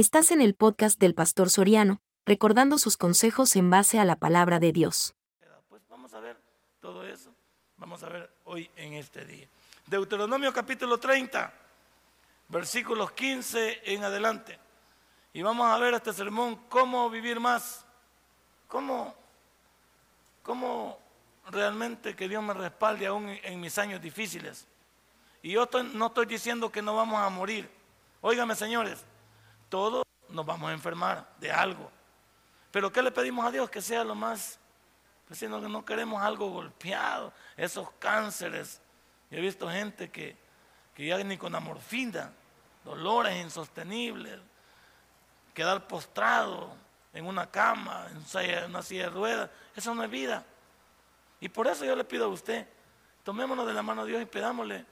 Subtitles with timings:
[0.00, 4.58] Estás en el podcast del Pastor Soriano, recordando sus consejos en base a la palabra
[4.58, 5.14] de Dios.
[5.68, 6.40] Pues vamos a ver
[6.80, 7.30] todo eso.
[7.76, 9.46] Vamos a ver hoy en este día.
[9.84, 11.52] Deuteronomio capítulo 30,
[12.48, 14.58] versículos 15 en adelante.
[15.34, 17.84] Y vamos a ver este sermón cómo vivir más.
[18.68, 19.14] Cómo,
[20.42, 20.98] cómo
[21.50, 24.66] realmente que Dios me respalde aún en mis años difíciles.
[25.42, 27.68] Y yo no estoy diciendo que no vamos a morir.
[28.22, 29.04] Óigame, señores,
[29.70, 31.90] todos nos vamos a enfermar de algo.
[32.70, 33.70] Pero ¿qué le pedimos a Dios?
[33.70, 34.58] Que sea lo más,
[35.26, 38.82] pues no, queremos algo golpeado, esos cánceres.
[39.30, 40.36] Yo he visto gente que,
[40.94, 42.32] que ya ni con amorfina,
[42.84, 44.38] dolores insostenibles,
[45.54, 46.74] quedar postrado
[47.12, 50.44] en una cama, en una silla de ruedas, eso no es vida.
[51.40, 52.66] Y por eso yo le pido a usted,
[53.24, 54.84] tomémonos de la mano de Dios y pedámosle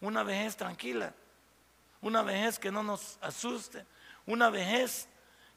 [0.00, 1.14] una vejez tranquila,
[2.00, 3.86] una vejez que no nos asuste,
[4.26, 5.08] una vejez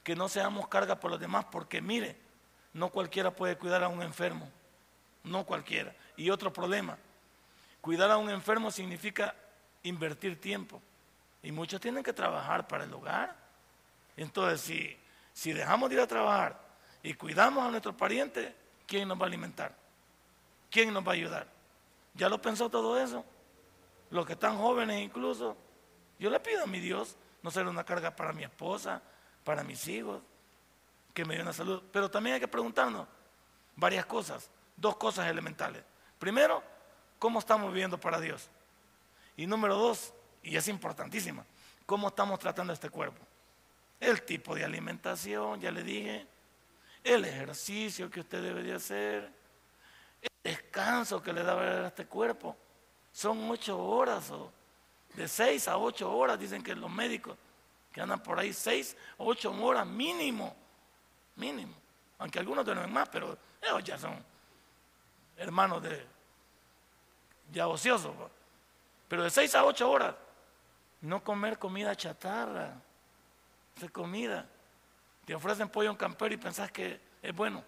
[0.03, 2.17] que no seamos carga por los demás, porque mire,
[2.73, 4.49] no cualquiera puede cuidar a un enfermo,
[5.23, 5.95] no cualquiera.
[6.16, 6.97] Y otro problema,
[7.81, 9.35] cuidar a un enfermo significa
[9.83, 10.81] invertir tiempo,
[11.41, 13.35] y muchos tienen que trabajar para el hogar.
[14.17, 14.97] Entonces, si,
[15.33, 16.59] si dejamos de ir a trabajar
[17.03, 18.52] y cuidamos a nuestros parientes,
[18.88, 19.75] ¿quién nos va a alimentar?
[20.72, 21.47] ¿Quién nos va a ayudar?
[22.16, 23.23] ¿Ya lo pensó todo eso?
[24.09, 25.55] los que están jóvenes incluso,
[26.19, 28.99] yo le pido a mi Dios no ser una carga para mi esposa,
[29.43, 30.19] para mis hijos,
[31.13, 31.83] que me dé una salud.
[31.91, 33.07] Pero también hay que preguntarnos
[33.75, 35.83] varias cosas, dos cosas elementales.
[36.17, 36.63] Primero,
[37.19, 38.49] ¿cómo estamos viviendo para Dios?
[39.38, 41.45] Y número dos, y es importantísima,
[41.85, 43.23] ¿cómo estamos tratando este cuerpo?
[43.99, 46.25] El tipo de alimentación, ya le dije,
[47.03, 49.31] el ejercicio que usted debe de hacer,
[50.19, 52.57] el descanso que le da a este cuerpo
[53.11, 54.51] son ocho horas o
[55.16, 57.38] de seis a ocho horas, dicen que los médicos
[57.91, 60.55] que andan por ahí, seis o ocho horas mínimo,
[61.35, 61.73] mínimo.
[62.17, 64.23] Aunque algunos duermen más, pero ellos ya son
[65.38, 66.05] hermanos de
[67.51, 68.13] ya ociosos.
[69.07, 70.16] Pero de seis a ocho horas,
[71.01, 72.73] no comer comida chatarra,
[73.79, 74.45] de comida.
[75.25, 77.63] Te ofrecen pollo en campero y pensás que es bueno.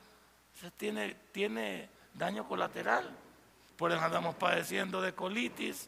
[0.57, 3.15] Eso tiene, tiene daño colateral
[3.77, 5.87] por eso andamos padeciendo de colitis,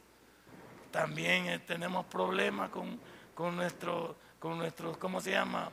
[0.92, 3.00] también eh, tenemos problemas con,
[3.36, 5.72] con, nuestro, con nuestros, ¿cómo se llama?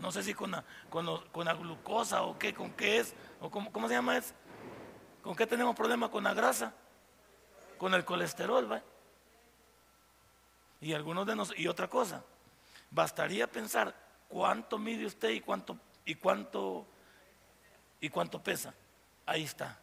[0.00, 3.70] No sé si con la, con, la glucosa o qué, con qué es, o cómo,
[3.72, 4.34] cómo se llama eso.
[5.22, 6.72] ¿Con qué tenemos problemas con la grasa?
[7.76, 8.82] Con el colesterol, ¿va?
[10.80, 12.24] Y algunos de nosotros, y otra cosa,
[12.90, 13.94] bastaría pensar
[14.28, 15.76] cuánto mide usted y cuánto,
[16.06, 16.86] y cuánto,
[18.00, 18.72] y cuánto pesa.
[19.26, 19.78] Ahí está.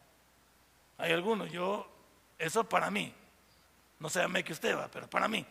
[0.97, 1.87] Hay algunos, yo,
[2.39, 3.13] eso es para mí.
[3.99, 5.45] No sé que usted va, pero para mí.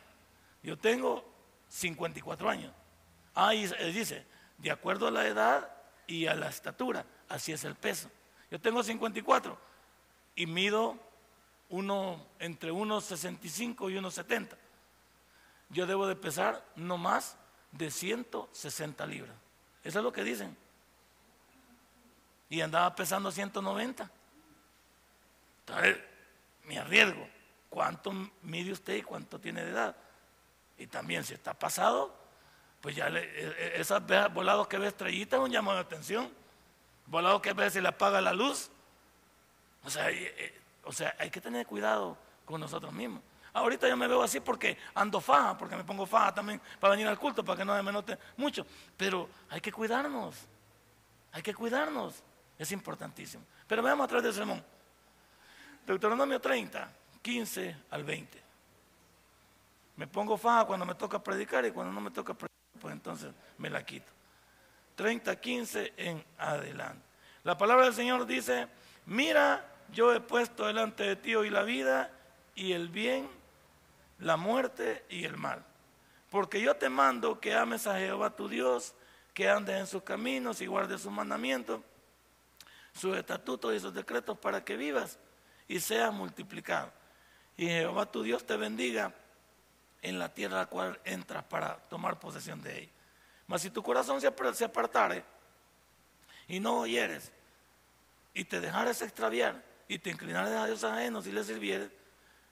[0.62, 1.24] Yo tengo
[1.68, 2.72] 54 años.
[3.34, 4.26] Ahí dice,
[4.58, 5.70] de acuerdo a la edad
[6.06, 8.10] y a la estatura, así es el peso.
[8.50, 9.58] Yo tengo 54
[10.36, 10.96] y mido
[11.68, 14.56] uno, entre unos 65 y unos 70.
[15.70, 17.36] Yo debo de pesar no más
[17.72, 19.34] de 160 libras.
[19.82, 20.56] Eso es lo que dicen.
[22.48, 24.08] Y andaba pesando 190.
[25.60, 25.98] Entonces,
[26.64, 27.28] me arriesgo.
[27.76, 28.10] ¿Cuánto
[28.40, 29.94] mide usted y cuánto tiene de edad?
[30.78, 32.10] Y también, si está pasado,
[32.80, 36.32] pues ya le, e, e, esos volados que ve estrellitas es un llamado de atención.
[37.04, 38.70] Volados que ve si le apaga la luz.
[39.84, 42.16] O sea, eh, o sea, hay que tener cuidado
[42.46, 43.20] con nosotros mismos.
[43.52, 47.06] Ahorita yo me veo así porque ando faja, porque me pongo faja también para venir
[47.06, 48.64] al culto, para que no me note mucho.
[48.96, 50.34] Pero hay que cuidarnos.
[51.30, 52.22] Hay que cuidarnos.
[52.58, 53.44] Es importantísimo.
[53.68, 54.64] Pero veamos a través del sermón.
[55.86, 56.90] Deuteronomio 30,
[57.26, 58.40] 15 al 20.
[59.96, 63.32] Me pongo faja cuando me toca predicar y cuando no me toca predicar, pues entonces
[63.58, 64.06] me la quito.
[64.94, 67.04] 30, 15 en adelante.
[67.42, 68.68] La palabra del Señor dice,
[69.06, 72.12] mira, yo he puesto delante de ti hoy la vida
[72.54, 73.28] y el bien,
[74.20, 75.64] la muerte y el mal.
[76.30, 78.94] Porque yo te mando que ames a Jehová tu Dios,
[79.34, 81.80] que andes en sus caminos y guardes sus mandamientos,
[82.94, 85.18] sus estatutos y sus decretos para que vivas
[85.66, 86.92] y sea multiplicado.
[87.56, 89.14] Y Jehová tu Dios te bendiga
[90.02, 92.92] en la tierra a la cual entras para tomar posesión de ella.
[93.46, 95.24] Mas si tu corazón se apartare
[96.48, 97.32] y no oyeres
[98.34, 101.90] y te dejares extraviar y te inclinares a Dios ajenos y les sirvieres,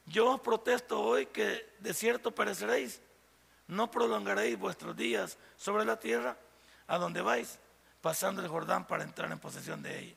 [0.07, 3.01] yo os protesto hoy que de cierto pereceréis.
[3.67, 6.37] No prolongaréis vuestros días sobre la tierra
[6.87, 7.59] a donde vais,
[8.03, 10.15] pasando el Jordán para entrar en posesión de ella.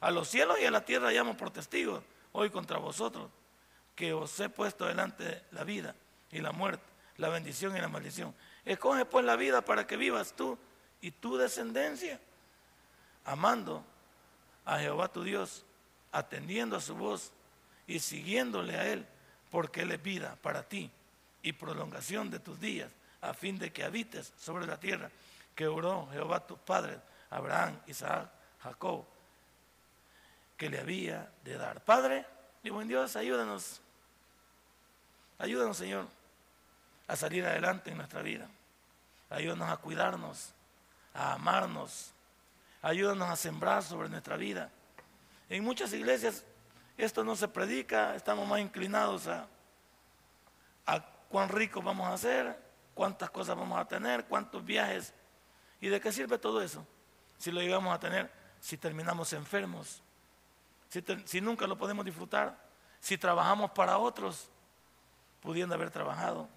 [0.00, 2.02] A los cielos y a la tierra llamo por testigos
[2.32, 3.30] hoy contra vosotros,
[3.98, 5.92] que os he puesto delante la vida
[6.30, 6.84] y la muerte,
[7.16, 8.32] la bendición y la maldición.
[8.64, 10.56] Escoge pues la vida para que vivas tú
[11.00, 12.20] y tu descendencia,
[13.24, 13.84] amando
[14.64, 15.64] a Jehová tu Dios,
[16.12, 17.32] atendiendo a su voz
[17.88, 19.04] y siguiéndole a Él,
[19.50, 20.92] porque Él es vida para ti
[21.42, 25.10] y prolongación de tus días, a fin de que habites sobre la tierra
[25.56, 27.00] que oró Jehová tus padres,
[27.30, 28.30] Abraham, Isaac,
[28.62, 29.04] Jacob,
[30.56, 31.84] que le había de dar.
[31.84, 32.24] Padre,
[32.62, 33.80] y buen Dios, ayúdanos,
[35.38, 36.06] ayúdanos Señor
[37.06, 38.48] a salir adelante en nuestra vida.
[39.30, 40.52] Ayúdanos a cuidarnos,
[41.14, 42.12] a amarnos.
[42.82, 44.70] Ayúdanos a sembrar sobre nuestra vida.
[45.48, 46.44] En muchas iglesias
[46.98, 49.48] esto no se predica, estamos más inclinados a,
[51.28, 52.58] cuán ricos vamos a ser,
[52.94, 55.14] cuántas cosas vamos a tener, cuántos viajes.
[55.80, 56.84] ¿Y de qué sirve todo eso?
[57.38, 58.30] Si lo llegamos a tener,
[58.60, 60.02] si terminamos enfermos,
[61.24, 62.58] si nunca lo podemos disfrutar,
[62.98, 64.50] si trabajamos para otros,
[65.40, 66.48] pudiendo haber trabajado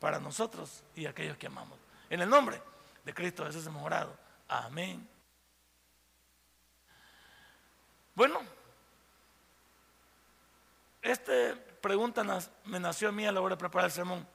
[0.00, 1.78] para nosotros y aquellos que amamos.
[2.10, 2.60] En el nombre
[3.04, 4.16] de Cristo Jesús hemos orado.
[4.48, 5.06] Amén.
[8.14, 8.40] Bueno,
[11.02, 11.32] esta
[11.80, 12.24] pregunta
[12.64, 14.26] me nació a mí a la hora de preparar el sermón.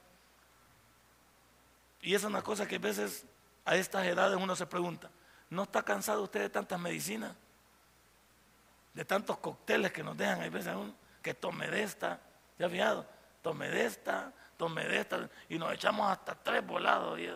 [2.00, 3.24] Y es una cosa que a veces
[3.64, 5.10] a estas edades uno se pregunta,
[5.50, 7.34] ¿no está cansado usted de tantas medicinas?
[8.92, 12.20] De tantos cócteles que nos dejan, hay veces uno que tome de esta,
[12.58, 13.06] ¿ya fijado?
[13.44, 17.20] Tome de esta, tome de esta, y nos echamos hasta tres volados.
[17.20, 17.28] Y,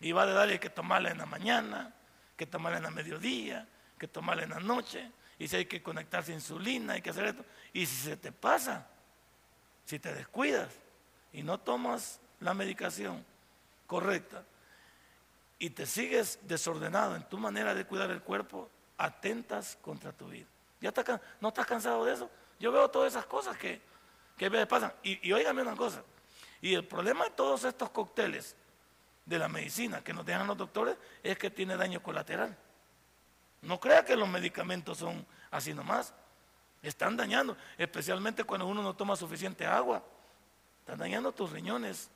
[0.00, 1.92] y va de darle que tomarla en la mañana,
[2.34, 6.32] que tomarla en la mediodía, que tomarla en la noche, y si hay que conectarse
[6.32, 7.44] insulina, hay que hacer esto.
[7.74, 8.86] Y si se te pasa,
[9.84, 10.72] si te descuidas
[11.32, 13.22] y no tomas la medicación
[13.86, 14.44] correcta
[15.58, 20.46] y te sigues desordenado en tu manera de cuidar el cuerpo, atentas contra tu vida.
[20.80, 20.92] ¿Ya
[21.40, 22.30] no estás cansado de eso?
[22.58, 23.80] Yo veo todas esas cosas que,
[24.36, 24.92] que pasan.
[25.02, 26.02] Y, y óigame una cosa,
[26.60, 28.56] y el problema de todos estos cócteles
[29.24, 32.56] de la medicina que nos dejan los doctores es que tiene daño colateral.
[33.62, 36.14] No crea que los medicamentos son así nomás.
[36.82, 40.02] Están dañando, especialmente cuando uno no toma suficiente agua.
[40.80, 42.10] Están dañando tus riñones.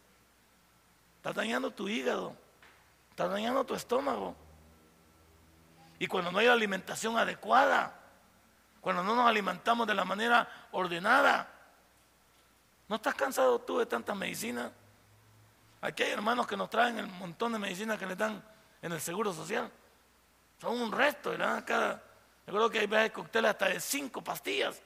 [1.17, 2.37] Están dañando tu hígado.
[3.11, 4.37] Están dañando tu estómago.
[5.99, 7.99] Y cuando no hay alimentación adecuada,
[8.81, 11.60] cuando no nos alimentamos de la manera ordenada,
[12.91, 14.73] ¿no estás cansado tú de tantas medicinas?
[15.81, 18.43] Aquí hay hermanos que nos traen el montón de medicinas que le dan
[18.83, 19.71] en el seguro social.
[20.61, 21.65] Son un resto, ¿verdad?
[21.65, 22.03] Cada,
[22.49, 24.83] yo creo que hay veces cócteles hasta de cinco pastillas,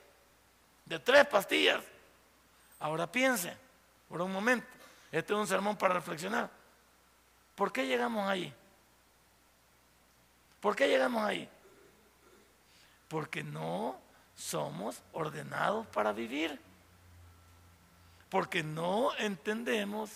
[0.85, 1.83] de tres pastillas.
[2.79, 3.57] Ahora piense,
[4.07, 4.67] por un momento,
[5.11, 6.51] este es un sermón para reflexionar.
[7.55, 8.53] ¿Por qué llegamos ahí?
[10.61, 11.49] ¿Por qué llegamos ahí?
[13.09, 13.99] Porque no
[14.37, 16.61] somos ordenados para vivir.
[18.35, 20.11] Porque no entendemos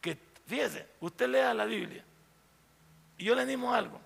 [0.00, 2.04] que, fíjese, usted lea la Biblia
[3.16, 4.00] y yo le animo algo.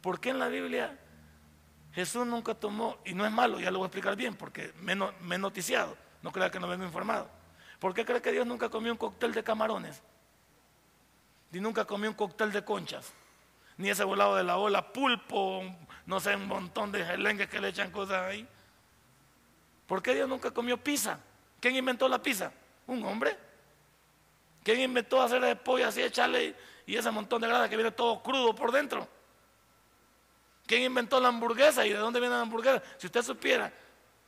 [0.00, 0.98] ¿Por qué en la Biblia
[1.92, 4.94] Jesús nunca tomó, y no es malo, ya lo voy a explicar bien, porque me,
[4.94, 7.28] he noticiado, no crea que no vengo informado.
[7.78, 10.00] ¿Por qué cree que Dios nunca comió un cóctel de camarones?
[11.50, 13.12] Ni nunca comió un cóctel de conchas,
[13.76, 15.64] ni ese volado de la ola, pulpo,
[16.06, 18.48] no sé, un montón de gelengues que le echan cosas ahí.
[19.86, 21.20] ¿Por qué Dios nunca comió pizza?
[21.60, 22.50] ¿Quién inventó la pizza?
[22.86, 23.36] Un hombre.
[24.62, 26.54] ¿Quién inventó hacer de pollo así, echarle
[26.86, 29.08] y ese montón de grasa que viene todo crudo por dentro?
[30.66, 32.82] ¿Quién inventó la hamburguesa y de dónde viene la hamburguesa?
[32.96, 33.72] Si usted supiera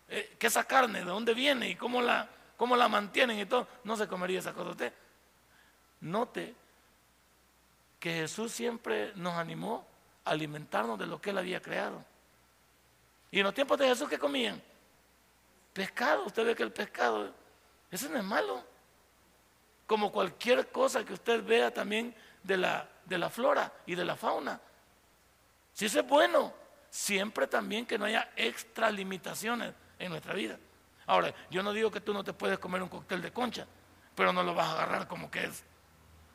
[0.08, 3.68] eh, que esa carne, de dónde viene y cómo la, cómo la mantienen y todo,
[3.84, 4.70] no se comería esa cosa.
[4.70, 4.92] Usted
[6.00, 6.54] note
[8.00, 9.86] que Jesús siempre nos animó
[10.24, 12.04] a alimentarnos de lo que Él había creado.
[13.30, 14.60] Y en los tiempos de Jesús, ¿qué comían?
[15.72, 16.24] Pescado.
[16.24, 17.32] Usted ve que el pescado,
[17.92, 18.64] eso no es malo.
[19.86, 24.16] Como cualquier cosa que usted vea también de la, de la flora y de la
[24.16, 24.60] fauna.
[25.72, 26.52] Si eso es bueno,
[26.90, 30.58] siempre también que no haya extralimitaciones en nuestra vida.
[31.06, 33.66] Ahora, yo no digo que tú no te puedes comer un cóctel de concha,
[34.14, 35.64] pero no lo vas a agarrar como que es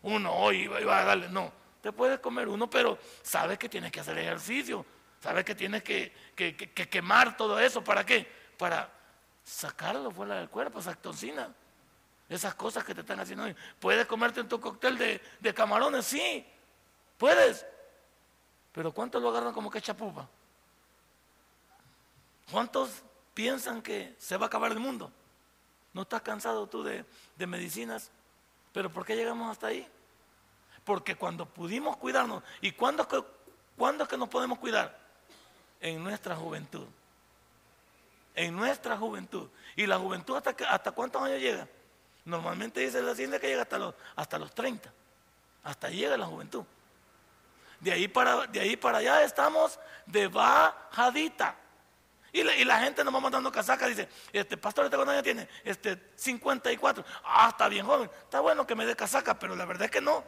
[0.03, 1.29] uno hoy y vas a darle.
[1.29, 4.85] No, te puedes comer uno, pero sabes que tienes que hacer ejercicio,
[5.19, 6.11] sabes que tienes que,
[6.89, 7.83] quemar todo eso.
[7.83, 8.27] ¿Para qué?
[8.57, 8.91] Para
[9.47, 11.49] sacarlo fuera del cuerpo, esa toxina,
[12.27, 13.45] esas cosas que te están haciendo.
[13.79, 16.05] ¿Puedes comerte en tu cóctel de, de camarones?
[16.05, 16.45] Sí,
[17.17, 17.65] puedes.
[18.73, 20.27] Pero ¿cuántos lo agarran como que chapupa?
[22.51, 22.89] ¿Cuántos
[23.33, 25.11] piensan que se va a acabar el mundo?
[25.93, 27.05] ¿No estás cansado tú de,
[27.47, 28.11] medicinas?
[28.73, 29.87] ¿Pero por qué llegamos hasta ahí?
[30.83, 33.07] Porque cuando pudimos cuidarnos, ¿y cuándo
[33.77, 34.97] cuándo es que nos podemos cuidar?
[35.79, 36.85] En nuestra juventud.
[38.37, 39.49] En nuestra juventud.
[39.75, 41.67] ¿Y la juventud hasta, hasta cuántos años llega?
[42.23, 44.93] Normalmente dice la ciencia que llega hasta los, hasta los 30.
[45.63, 46.63] hasta llega la juventud.
[47.79, 51.55] De ahí para, de ahí para allá estamos de bajadita.
[52.31, 55.23] Y la, y la gente nos va mandando casacas, dice, este pastor, ¿este cuántos años
[55.23, 55.47] tiene?
[55.63, 57.03] Este, 54.
[57.23, 58.11] Ah, está bien joven.
[58.23, 60.23] Está bueno que me dé casaca, pero la verdad es que no.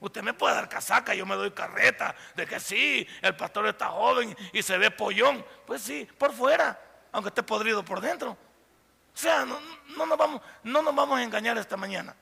[0.00, 3.88] Usted me puede dar casaca, yo me doy carreta, de que sí, el pastor está
[3.88, 5.44] joven y se ve pollón.
[5.66, 6.78] Pues sí, por fuera,
[7.14, 8.32] aunque esté podrido por dentro.
[8.32, 9.56] O sea, no,
[9.96, 12.14] no, nos, vamos, no nos vamos a engañar esta mañana.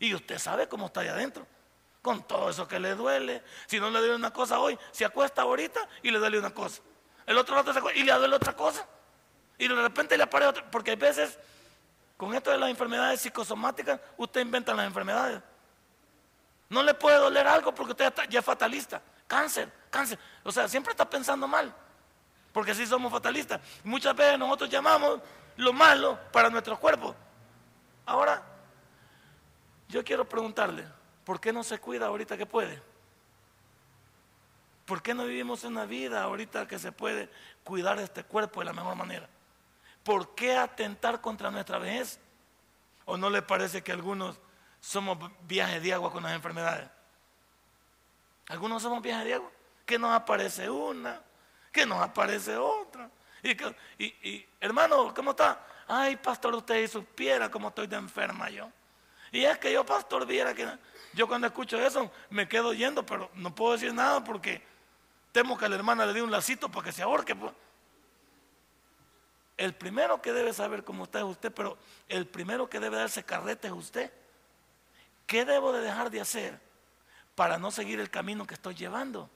[0.00, 1.46] Y usted sabe cómo está ahí adentro.
[2.02, 3.42] Con todo eso que le duele.
[3.66, 6.82] Si no le duele una cosa hoy, se acuesta ahorita y le duele una cosa.
[7.24, 8.84] El otro rato se acuesta y le duele otra cosa.
[9.58, 10.70] Y de repente le aparece otra.
[10.72, 11.38] Porque hay veces,
[12.16, 15.40] con esto de las enfermedades psicosomáticas, usted inventa las enfermedades.
[16.68, 19.00] No le puede doler algo porque usted ya es fatalista.
[19.28, 20.18] Cáncer, cáncer.
[20.42, 21.72] O sea, siempre está pensando mal.
[22.54, 23.60] Porque así somos fatalistas.
[23.82, 25.20] Muchas veces nosotros llamamos
[25.56, 27.12] lo malo para nuestro cuerpo.
[28.06, 28.40] Ahora,
[29.88, 30.86] yo quiero preguntarle,
[31.24, 32.80] ¿por qué no se cuida ahorita que puede?
[34.86, 37.28] ¿Por qué no vivimos una vida ahorita que se puede
[37.64, 39.28] cuidar este cuerpo de la mejor manera?
[40.04, 42.20] ¿Por qué atentar contra nuestra vejez?
[43.04, 44.38] ¿O no le parece que algunos
[44.80, 45.18] somos
[45.48, 46.88] viajes de agua con las enfermedades?
[48.46, 49.50] Algunos somos viajes de agua.
[49.84, 51.20] Que nos aparece una,
[51.74, 53.10] que nos aparece otra.
[53.42, 55.66] Y, y hermano, ¿cómo está?
[55.86, 58.70] Ay, pastor, usted supiera cómo estoy de enferma yo.
[59.32, 60.66] Y es que yo, pastor, viera que
[61.12, 64.62] yo cuando escucho eso me quedo yendo, pero no puedo decir nada porque
[65.32, 67.34] temo que la hermana le dé un lacito para que se ahorque.
[67.34, 67.52] Pues.
[69.56, 71.76] El primero que debe saber cómo está es usted, pero
[72.08, 74.12] el primero que debe darse carrete es usted.
[75.26, 76.60] ¿Qué debo de dejar de hacer
[77.34, 79.28] para no seguir el camino que estoy llevando?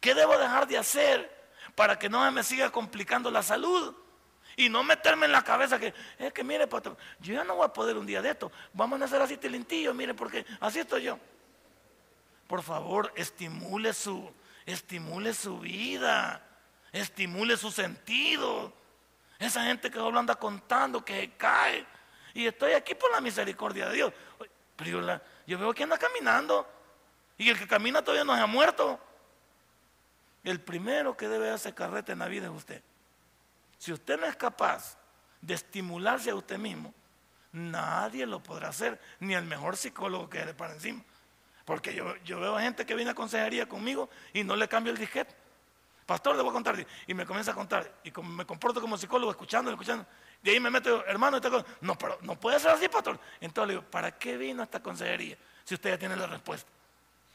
[0.00, 1.34] ¿Qué debo dejar de hacer
[1.74, 3.94] para que no me siga complicando la salud?
[4.56, 7.66] Y no meterme en la cabeza que, es que mire, patrón, yo ya no voy
[7.66, 8.50] a poder un día de esto.
[8.72, 11.18] Vamos a hacer así tilintillo, mire, porque así estoy yo.
[12.46, 14.32] Por favor, estimule su,
[14.64, 16.42] estimule su vida,
[16.92, 18.72] estimule su sentido.
[19.38, 21.84] Esa gente que solo anda contando, que cae.
[22.32, 24.12] Y estoy aquí por la misericordia de Dios.
[24.76, 26.66] Pero yo, yo veo que anda caminando.
[27.36, 28.98] Y el que camina todavía no se ha muerto.
[30.46, 32.80] El primero que debe hacer carreta en la vida es usted.
[33.78, 34.96] Si usted no es capaz
[35.40, 36.94] de estimularse a usted mismo,
[37.50, 41.02] nadie lo podrá hacer, ni el mejor psicólogo que le para encima.
[41.64, 44.98] Porque yo, yo veo gente que viene a consejería conmigo y no le cambio el
[45.00, 45.34] disquete.
[46.06, 46.86] Pastor, le voy a contar.
[47.08, 47.92] Y me comienza a contar.
[48.04, 50.06] Y me comporto como psicólogo, escuchando, escuchando.
[50.44, 51.40] De ahí me meto, hermano,
[51.80, 53.18] no, pero no puede ser así, pastor.
[53.40, 55.36] Entonces le digo, ¿para qué vino esta consejería?
[55.64, 56.70] Si usted ya tiene la respuesta.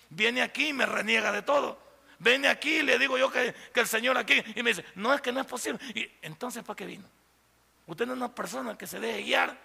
[0.09, 1.90] Viene aquí y me reniega de todo.
[2.21, 4.43] Viene aquí le digo yo que, el Señor aquí.
[4.55, 5.79] Y me dice, no es que no es posible.
[5.95, 7.07] Y entonces, ¿para qué vino?
[7.87, 9.57] Usted no es una persona que se deje guiar.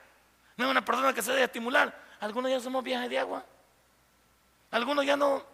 [0.57, 1.95] No es una persona que se deje estimular.
[2.19, 3.45] Algunos ya somos viajes de agua.
[4.71, 5.45] Algunos ya no.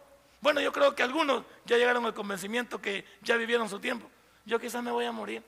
[0.41, 4.09] Bueno, yo creo que algunos ya llegaron al convencimiento que ya vivieron su tiempo.
[4.45, 5.43] Yo quizás me voy a morir.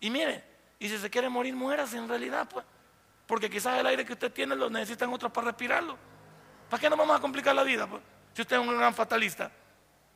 [0.00, 0.42] Y mire,
[0.80, 2.66] y si se quiere morir, muérase en realidad, pues.
[3.28, 5.96] Porque quizás el aire que usted tiene lo necesitan otros para respirarlo.
[6.68, 8.02] ¿Para qué nos vamos a complicar la vida, pues?
[8.34, 9.52] Si usted es un gran fatalista.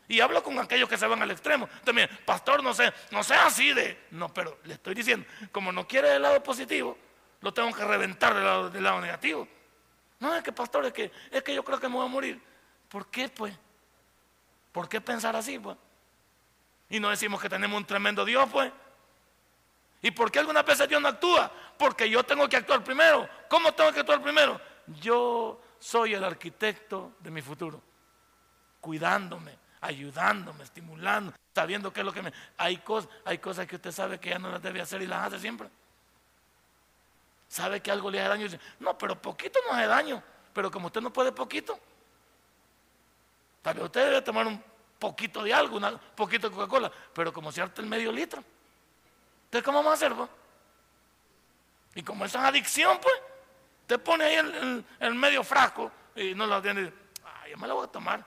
[0.09, 1.69] Y hablo con aquellos que se van al extremo.
[1.85, 4.07] También, pastor, no sé, no sea así de.
[4.13, 6.97] No, pero le estoy diciendo, como no quiere el lado positivo,
[7.41, 9.49] lo tengo que reventar del lado, del lado negativo.
[10.21, 12.41] No, es que pastor, es que, es que yo creo que me voy a morir.
[12.89, 13.55] ¿Por qué, pues?
[14.73, 15.77] ¿Por qué pensar así, pues?
[16.89, 18.73] Y no decimos que tenemos un tremendo Dios, pues.
[20.03, 21.51] ¿Y por qué algunas veces Dios no actúa?
[21.77, 23.29] Porque yo tengo que actuar primero.
[23.49, 24.61] ¿Cómo tengo que actuar primero?
[25.01, 27.83] Yo soy el arquitecto de mi futuro.
[28.81, 32.33] Cuidándome, ayudándome, estimulando, sabiendo qué es lo que me...
[32.57, 35.27] Hay, cosas, hay cosas que usted sabe que ya no las debe hacer y las
[35.27, 35.69] hace siempre
[37.49, 40.23] sabe que algo le hace daño dice, no, pero poquito no hace daño.
[40.53, 41.79] Pero como usted no puede poquito,
[43.63, 44.63] tal vez usted debe tomar un
[44.99, 48.43] poquito de algo, un poquito de Coca-Cola, pero como se harta el medio litro.
[49.45, 50.13] Entonces, ¿cómo vamos a hacer?
[51.95, 53.15] Y como esa es adicción, pues,
[53.87, 56.93] te pone ahí el, el, medio frasco y no lo tiene.
[57.49, 58.25] Yo me lo voy a tomar,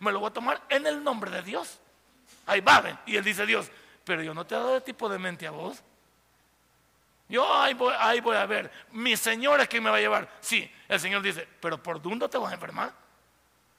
[0.00, 1.78] me lo voy a tomar en el nombre de Dios.
[2.46, 3.70] Ahí va, y él dice Dios,
[4.04, 5.82] pero yo no te he dado de tipo de mente a vos.
[7.28, 8.70] Yo ahí voy, ahí voy a ver.
[8.92, 10.28] Mi Señor es quien me va a llevar.
[10.40, 12.92] Sí, el Señor dice, pero ¿por dónde te vas a enfermar?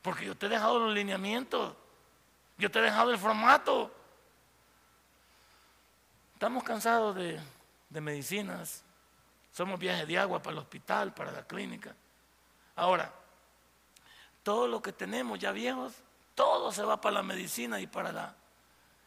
[0.04, 1.76] Porque yo te he dejado los lineamientos.
[2.58, 3.92] Yo te he dejado el formato.
[6.36, 7.40] Estamos cansados de,
[7.90, 8.84] de medicinas.
[9.52, 11.96] Somos viajes de agua para el hospital, para la clínica.
[12.76, 13.12] Ahora,
[14.50, 15.94] todo lo que tenemos ya viejos,
[16.34, 18.36] todo se va para la medicina y para la,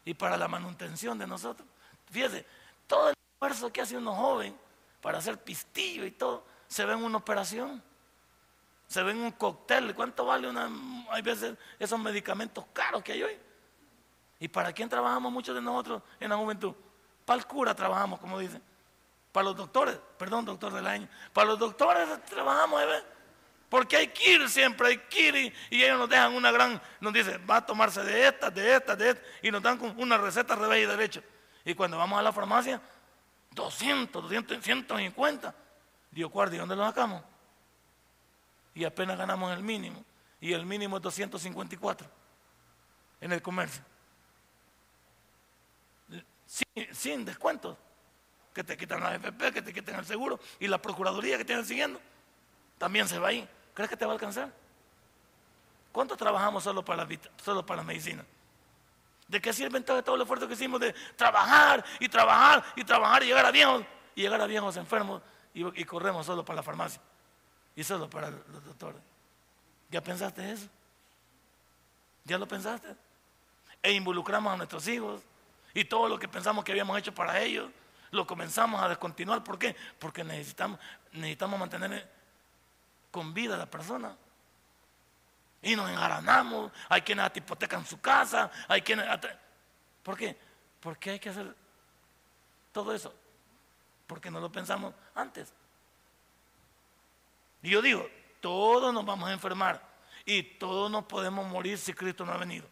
[0.05, 1.67] y para la manutención de nosotros.
[2.09, 2.45] Fíjese,
[2.87, 4.57] todo el esfuerzo que hace uno joven
[5.01, 7.83] para hacer pistillo y todo, se ve en una operación.
[8.87, 9.93] se ven un cóctel.
[9.93, 10.69] ¿Cuánto vale una,
[11.09, 13.37] hay veces esos medicamentos caros que hay hoy?
[14.39, 16.73] ¿Y para quién trabajamos muchos de nosotros en la juventud?
[17.25, 18.63] Para el cura trabajamos, como dicen.
[19.33, 21.09] Para los doctores, perdón, doctor del año.
[21.33, 23.03] Para los doctores trabajamos, ¿eh?
[23.73, 27.55] Porque hay que siempre, hay que y, ellos nos dejan una gran, nos dicen, va
[27.55, 30.85] a tomarse de estas, de estas, de estas, y nos dan una receta revés y
[30.85, 31.23] derecho.
[31.65, 32.79] Y cuando vamos a la farmacia,
[33.49, 35.55] 200, 200, 150.
[36.11, 37.23] Dios guarde, ¿dónde lo sacamos?
[38.75, 40.05] Y apenas ganamos el mínimo.
[40.39, 42.07] Y el mínimo es 254
[43.21, 43.83] en el comercio
[46.91, 47.75] sin, descuentos.
[48.53, 51.65] Que te quitan la FP, que te quiten el seguro y la Procuraduría que tienen
[51.65, 51.99] siguiendo.
[52.77, 53.49] También se va ahí.
[53.73, 54.51] ¿Crees que te va a alcanzar?
[55.91, 58.25] ¿Cuánto trabajamos solo para la, solo para la medicina?
[59.27, 63.23] ¿De qué sirve entonces todo el esfuerzo que hicimos de trabajar y trabajar y trabajar
[63.23, 63.83] y llegar a viejos
[64.15, 65.21] y llegar a viejos enfermos
[65.53, 67.01] y, corremos solo para la farmacia
[67.75, 69.01] y solo para los doctores?
[69.89, 70.67] ¿Ya pensaste eso?
[72.25, 72.95] ¿Ya lo pensaste?
[73.81, 75.21] E involucramos a nuestros hijos
[75.73, 77.69] y todo lo que pensamos que habíamos hecho para ellos,
[78.11, 79.43] lo comenzamos a descontinuar.
[79.43, 79.75] ¿Por qué?
[79.99, 80.79] Porque necesitamos,
[81.11, 82.07] necesitamos mantener
[83.13, 84.17] con vida a la persona.
[85.61, 86.71] Y nos engaranamos.
[86.89, 88.49] Hay quienes hipotecan su casa.
[88.67, 89.05] Hay quienes.
[90.01, 90.35] ¿Por qué?
[90.79, 91.55] Porque hay que hacer
[92.71, 93.13] todo eso.
[94.07, 95.53] Porque no lo pensamos antes.
[97.61, 98.09] Y yo digo,
[98.41, 99.79] todos nos vamos a enfermar.
[100.25, 102.67] Y todos nos podemos morir si Cristo no ha venido.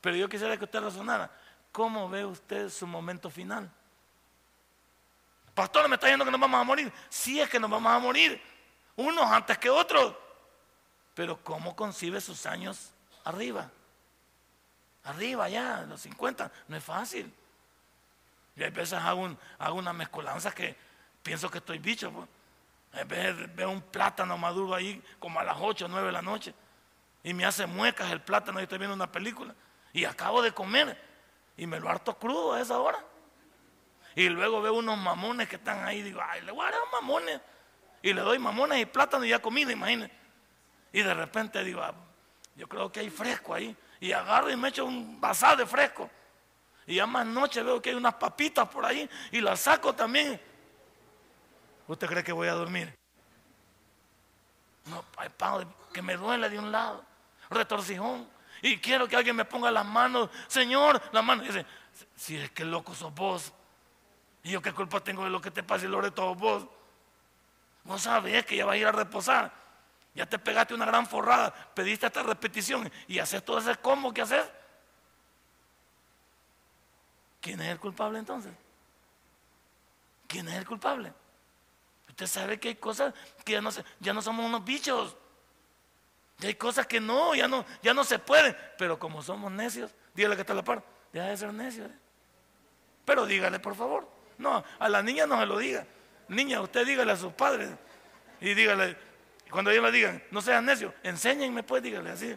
[0.00, 1.30] Pero yo quisiera que usted razonara.
[1.72, 3.70] ¿Cómo ve usted su momento final?
[5.54, 6.90] Pastor, me está diciendo que nos vamos a morir.
[7.10, 8.40] Sí es que nos vamos a morir,
[8.96, 10.14] unos antes que otros.
[11.14, 12.92] Pero ¿cómo concibe sus años
[13.24, 13.70] arriba?
[15.04, 17.32] Arriba ya, los 50, no es fácil.
[18.56, 19.36] Y a veces hago,
[19.72, 20.76] una mezcolanza que
[21.22, 22.10] pienso que estoy bicho.
[22.10, 22.28] Pues.
[23.54, 26.54] veo un plátano maduro ahí como a las 8 o 9 de la noche.
[27.22, 29.54] Y me hace muecas el plátano y estoy viendo una película.
[29.92, 31.00] Y acabo de comer
[31.56, 32.98] y me lo harto crudo a esa hora.
[34.14, 37.40] Y luego veo unos mamones que están ahí, digo, ay, le voy a dar mamones.
[38.06, 40.14] Y le doy mamones y plátano y ya comida, imagínense.
[40.92, 41.92] Y de repente digo, ah,
[42.54, 43.76] yo creo que hay fresco ahí.
[43.98, 46.08] Y agarro y me echo un vasal de fresco.
[46.86, 50.40] Y ya más noche veo que hay unas papitas por ahí y las saco también.
[51.88, 52.96] ¿Usted cree que voy a dormir?
[54.84, 55.28] No, hay
[55.92, 57.04] que me duele de un lado,
[57.50, 58.28] retorcijón
[58.62, 61.44] y quiero que alguien me ponga las manos, Señor, las manos.
[61.44, 61.66] Dice,
[62.14, 63.52] si es que loco sos vos.
[64.44, 66.66] Y yo qué culpa tengo de lo que te pasa y lo de todos vos.
[67.86, 69.52] Vos sabés que ya vas a ir a reposar.
[70.14, 74.22] Ya te pegaste una gran forrada, pediste esta repetición y haces todo ese combo que
[74.22, 74.44] haces.
[77.40, 78.52] ¿Quién es el culpable entonces?
[80.26, 81.12] ¿Quién es el culpable?
[82.08, 83.70] Usted sabe que hay cosas que ya no,
[84.00, 85.16] ya no somos unos bichos.
[86.40, 88.54] Y hay cosas que no, ya no, ya no se puede.
[88.78, 91.84] Pero como somos necios, dígale que está a la par, deja de ser necio.
[91.84, 91.98] ¿eh?
[93.04, 94.08] Pero dígale, por favor.
[94.38, 95.86] No, a la niña no se lo diga.
[96.28, 97.70] Niña, usted dígale a sus padres.
[98.40, 98.96] Y dígale,
[99.50, 102.36] cuando ellos le digan, no sean necios, enséñenme pues, dígale así.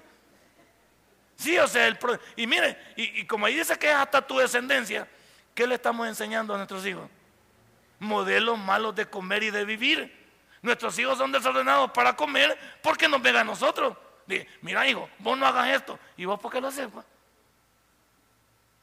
[1.36, 1.97] Sí, o sea, el
[2.36, 5.08] y mire, y, como ahí dice que es hasta tu descendencia,
[5.56, 7.10] ¿qué le estamos enseñando a nuestros hijos?
[7.99, 10.19] Modelos malos de comer y de vivir.
[10.62, 13.95] Nuestros hijos son desordenados para comer porque nos ven a nosotros.
[14.62, 15.97] mira hijo, vos no hagas esto.
[16.17, 16.89] ¿Y vos por qué lo haces?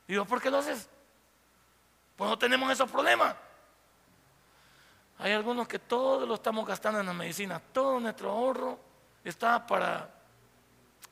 [0.08, 0.88] ¿Y vos por qué lo haces?
[2.16, 3.36] Pues no tenemos esos problemas.
[5.18, 7.61] Hay algunos que todos lo estamos gastando en la medicina.
[7.72, 8.79] Todo nuestro ahorro
[9.24, 10.09] está para,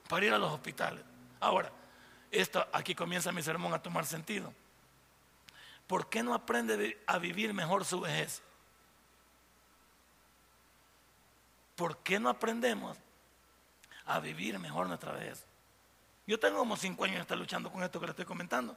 [0.08, 1.02] para ir a los hospitales.
[1.40, 1.70] Ahora,
[2.30, 4.52] esto, aquí comienza mi sermón a tomar sentido.
[5.86, 8.42] ¿Por qué no aprende a vivir mejor su vejez?
[11.76, 12.96] ¿por qué no aprendemos
[14.06, 15.44] a vivir mejor nuestra vez?
[16.26, 18.76] Yo tengo como cinco años de estar luchando con esto que le estoy comentando.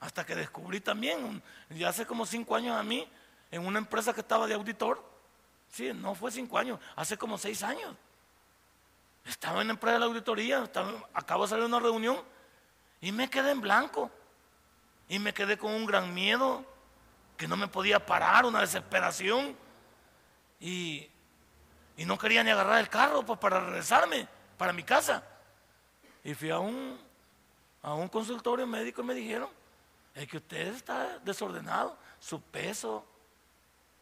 [0.00, 3.08] Hasta que descubrí también, ya hace como cinco años a mí,
[3.54, 5.02] en una empresa que estaba de auditor,
[5.68, 7.94] sí, no fue cinco años, hace como seis años.
[9.24, 10.70] Estaba en la empresa de la auditoría,
[11.14, 12.20] acabo de salir de una reunión
[13.00, 14.10] y me quedé en blanco.
[15.08, 16.64] Y me quedé con un gran miedo,
[17.36, 19.54] que no me podía parar, una desesperación.
[20.60, 21.10] Y
[21.96, 24.26] y no quería ni agarrar el carro pues, para regresarme
[24.58, 25.22] para mi casa.
[26.22, 26.98] Y fui a un,
[27.82, 29.48] a un consultorio médico y me dijeron,
[30.14, 33.04] es que usted está desordenado, su peso,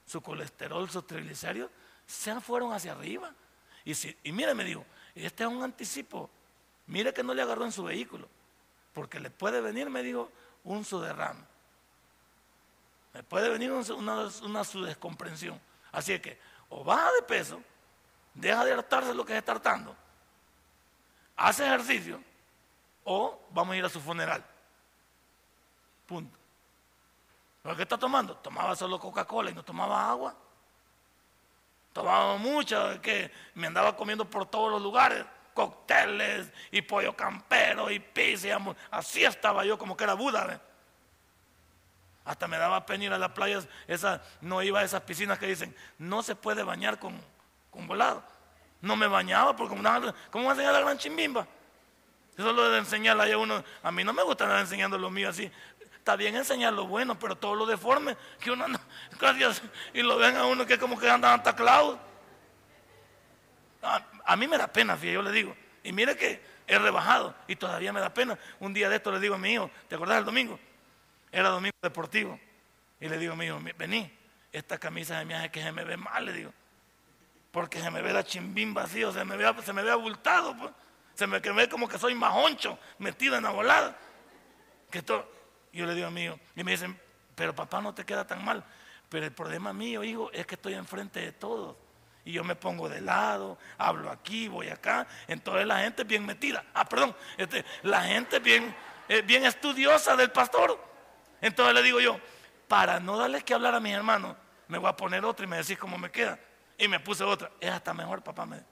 [0.06, 1.70] su colesterol, sus triglicéridos
[2.06, 3.32] se fueron hacia arriba.
[3.84, 4.84] Y, si, y mire, me dijo,
[5.14, 6.30] este es un anticipo,
[6.86, 8.28] mire que no le agarró en su vehículo,
[8.92, 10.30] porque le puede venir, me dijo,
[10.64, 11.44] un suderrame.
[13.14, 15.60] Le puede venir una, una, una su descomprensión.
[15.90, 16.38] Así que
[16.70, 17.62] o baja de peso
[18.34, 19.94] deja de hartarse lo que está hartando,
[21.36, 22.22] hace ejercicio
[23.04, 24.44] o vamos a ir a su funeral.
[26.06, 26.41] Punto.
[27.62, 28.36] ¿Pero qué está tomando?
[28.36, 30.34] Tomaba solo Coca-Cola y no tomaba agua.
[31.92, 38.00] Tomaba mucho, que me andaba comiendo por todos los lugares, cócteles y pollo campero y
[38.00, 38.58] pizza.
[38.90, 40.60] Así estaba yo como que era Buda.
[42.24, 45.46] Hasta me daba pena ir a las playas, esa, no iba a esas piscinas que
[45.46, 47.20] dicen, no se puede bañar con,
[47.70, 48.22] con volado.
[48.80, 49.76] No me bañaba porque
[50.30, 51.46] ¿cómo va a enseñar la gran chimbimba?
[52.36, 53.62] Eso es lo de enseñarle a uno.
[53.82, 55.50] A mí no me gusta andar enseñando lo mío así.
[56.02, 58.80] Está bien enseñar lo bueno, pero todo lo deforme, que uno anda,
[59.20, 59.62] gracias,
[59.94, 61.96] y lo ven a uno que como que anda ataclado.
[63.82, 65.54] A, a mí me da pena, fíjate, yo le digo.
[65.84, 68.36] Y mire que he rebajado y todavía me da pena.
[68.58, 70.58] Un día de esto le digo a mi hijo, ¿te acordás del domingo?
[71.30, 72.36] Era domingo deportivo.
[72.98, 74.12] Y le digo a mi hijo, vení,
[74.50, 76.52] esta camisa de es que se me ve mal, le digo.
[77.52, 80.72] Porque se me ve la chimbín vacío, se me ve, se me ve abultado, pues.
[81.14, 83.96] Se me ve como que soy majoncho, metido en la volada.
[84.90, 85.41] Que todo,
[85.72, 86.98] yo le digo a mi hijo, y me dicen,
[87.34, 88.64] pero papá no te queda tan mal.
[89.08, 91.76] Pero el problema mío, hijo, es que estoy enfrente de todos.
[92.24, 95.06] Y yo me pongo de lado, hablo aquí, voy acá.
[95.26, 96.64] Entonces la gente es bien metida.
[96.72, 98.74] Ah, perdón, este, la gente es bien,
[99.24, 100.82] bien estudiosa del pastor.
[101.40, 102.18] Entonces le digo yo,
[102.68, 104.36] para no darles que hablar a mis hermanos,
[104.68, 106.38] me voy a poner otra y me decís cómo me queda.
[106.78, 107.50] Y me puse otra.
[107.60, 108.46] Es hasta mejor, papá.
[108.46, 108.62] Me...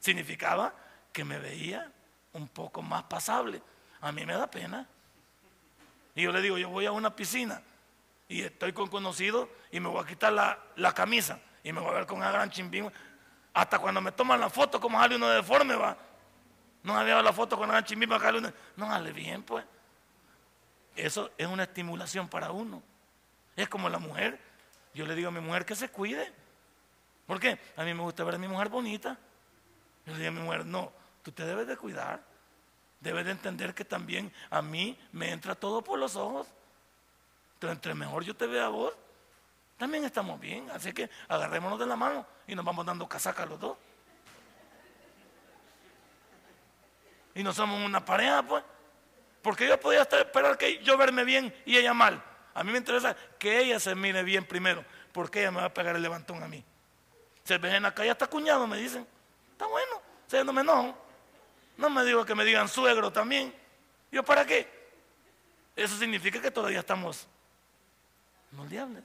[0.00, 0.74] Significaba
[1.12, 1.90] que me veía
[2.32, 3.62] un poco más pasable.
[4.00, 4.86] A mí me da pena.
[6.18, 7.62] Y yo le digo, yo voy a una piscina
[8.26, 11.94] y estoy con conocido y me voy a quitar la, camisa y me voy a
[11.94, 12.90] ver con una gran chimbín.
[13.54, 15.96] Hasta cuando me toman la foto, como sale uno deforme, va.
[16.82, 18.52] No había la foto con una gran para uno.
[18.74, 19.64] No sale bien, pues.
[20.96, 22.82] Eso es una estimulación para uno.
[23.54, 24.40] Es como la mujer.
[24.94, 26.32] Yo le digo a mi mujer que se cuide.
[27.28, 27.60] ¿Por qué?
[27.76, 29.16] A mí me gusta ver a mi mujer bonita.
[30.04, 30.90] Yo le digo a mi mujer, no,
[31.22, 32.20] tú te debes de cuidar.
[33.00, 36.46] Debe de entender que también a mí me entra todo por los ojos.
[37.54, 38.94] Entonces, entre mejor yo te vea a vos,
[39.76, 40.68] también estamos bien.
[40.70, 43.76] Así que agarrémonos de la mano y nos vamos dando casaca los dos.
[47.34, 48.64] Y no somos una pareja, pues.
[49.42, 52.22] Porque yo podía esperar que yo verme bien y ella mal.
[52.54, 55.74] A mí me interesa que ella se mire bien primero, porque ella me va a
[55.74, 56.64] pegar el levantón a mí.
[57.44, 59.06] Se ve en la calle hasta cuñado, me dicen.
[59.52, 61.07] Está bueno, se no me enojo.
[61.78, 63.54] No me digo que me digan suegro también.
[64.10, 64.68] ¿Yo para qué?
[65.76, 67.28] Eso significa que todavía estamos
[68.50, 69.04] moldeables.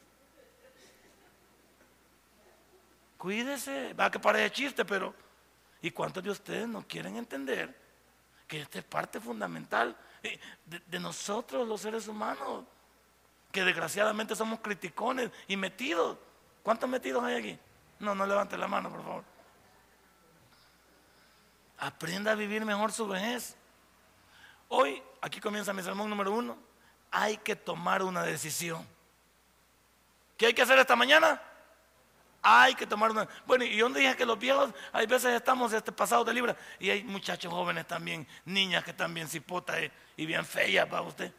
[3.16, 5.14] Cuídese, va que parece chiste, pero
[5.84, 7.74] ¿y cuántos de ustedes no quieren entender
[8.48, 12.66] que esta es parte fundamental eh, de, nosotros los seres humanos?
[13.52, 16.18] Que desgraciadamente somos criticones y metidos.
[16.64, 17.60] ¿Cuántos metidos hay aquí?
[18.00, 19.33] No, no levante la mano, por favor.
[21.78, 23.56] Aprenda a vivir mejor su vejez.
[24.70, 26.58] Hoy, aquí comienza mi sermón número uno.
[27.12, 28.88] Hay que tomar una decisión.
[30.38, 31.42] ¿Qué hay que hacer esta mañana?
[32.42, 33.28] Hay que tomar una.
[33.46, 36.58] Bueno, y yo dije que los viejos, hay veces estamos este, pasados de libra.
[36.80, 41.04] Y hay muchachos jóvenes también, niñas que están bien cipotas eh, y bien feas para
[41.04, 41.32] usted.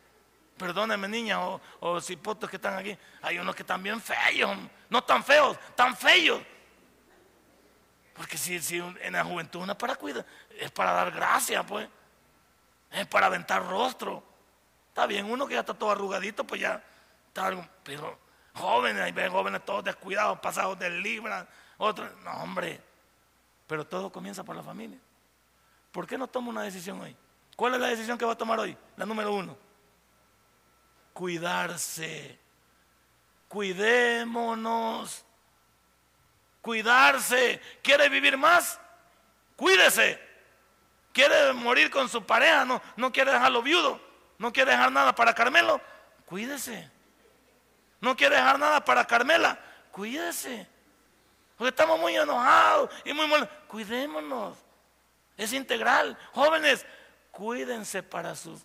[0.57, 2.97] Perdónenme, niñas o, o cipotos que están aquí.
[3.21, 4.57] Hay unos que están bien feos,
[4.89, 6.41] no tan feos, tan feos.
[8.15, 10.25] Porque si, en la juventud uno es para cuidar,
[10.59, 11.89] es para dar gracia, pues.
[12.91, 14.23] Es para aventar rostro.
[14.89, 16.83] Está bien, uno que ya está todo arrugadito, pues ya
[17.27, 17.67] está algo.
[17.83, 18.17] Pero
[18.55, 22.09] jóvenes, hay ven jóvenes todos descuidados, pasados del libra, otros.
[22.23, 22.81] No, hombre.
[23.67, 24.99] Pero todo comienza por la familia.
[25.91, 27.17] ¿Por qué no toma una decisión hoy?
[27.57, 28.77] ¿Cuál es la decisión que va a tomar hoy?
[28.97, 29.57] La número uno.
[31.13, 32.39] Cuidarse.
[33.49, 35.25] Cuidémonos
[36.65, 38.81] cuidarse, quiere vivir más,
[39.55, 40.19] cuídese.
[41.13, 44.01] Quiere morir con su pareja, no, no quiere dejarlo viudo,
[44.39, 45.79] no quiere dejar nada para Carmelo,
[46.25, 46.91] cuídese.
[48.01, 49.59] No quiere dejar nada para Carmela,
[49.93, 50.67] cuídese.
[51.57, 53.49] Porque estamos muy enojados y muy mal.
[53.69, 54.57] Cuidémonos.
[55.37, 56.19] Es integral.
[56.33, 56.85] Jóvenes,
[57.31, 58.63] cuídense para sus.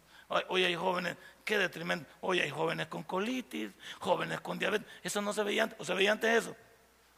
[0.47, 2.09] Hoy hay jóvenes, qué detrimento.
[2.21, 4.87] Hoy hay jóvenes con colitis, jóvenes con diabetes.
[5.03, 6.55] Eso no se veía antes, o se veía antes eso.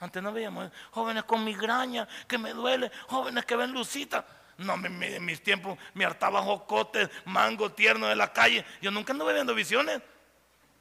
[0.02, 4.26] Antes no veíamos jóvenes con migraña, que me duele, jóvenes que ven lucita.
[4.58, 8.66] No, en mis tiempos me hartaba jocotes, mango tierno de la calle.
[8.82, 10.02] Yo nunca anduve viendo visiones.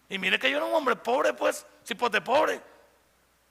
[0.09, 2.63] Y mire que yo era un hombre pobre, pues, de pobre.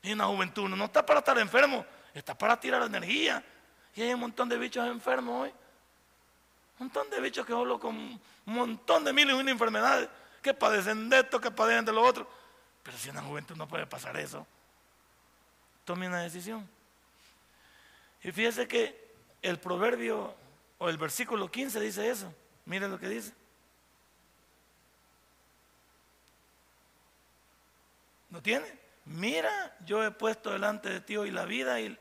[0.02, 3.44] Y en la juventud no está para estar enfermo, está para tirar energía.
[3.96, 5.50] Y hay un montón de bichos enfermos hoy.
[6.80, 10.10] Un montón de bichos que solo con un montón de miles y una enfermedades,
[10.42, 12.28] que padecen de esto, que padecen de lo otro.
[12.82, 14.48] Pero si en la juventud no puede pasar eso
[15.90, 16.70] tome una decisión.
[18.22, 20.36] Y fíjese que el proverbio
[20.78, 22.32] o el versículo 15 dice eso.
[22.66, 23.34] Mire lo que dice.
[28.30, 28.68] ¿No tiene?
[29.06, 31.98] Mira, yo he puesto delante de ti hoy la vida y,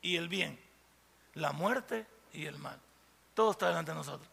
[0.00, 0.58] y el bien,
[1.34, 2.80] la muerte y el mal.
[3.34, 4.30] Todo está delante de nosotros.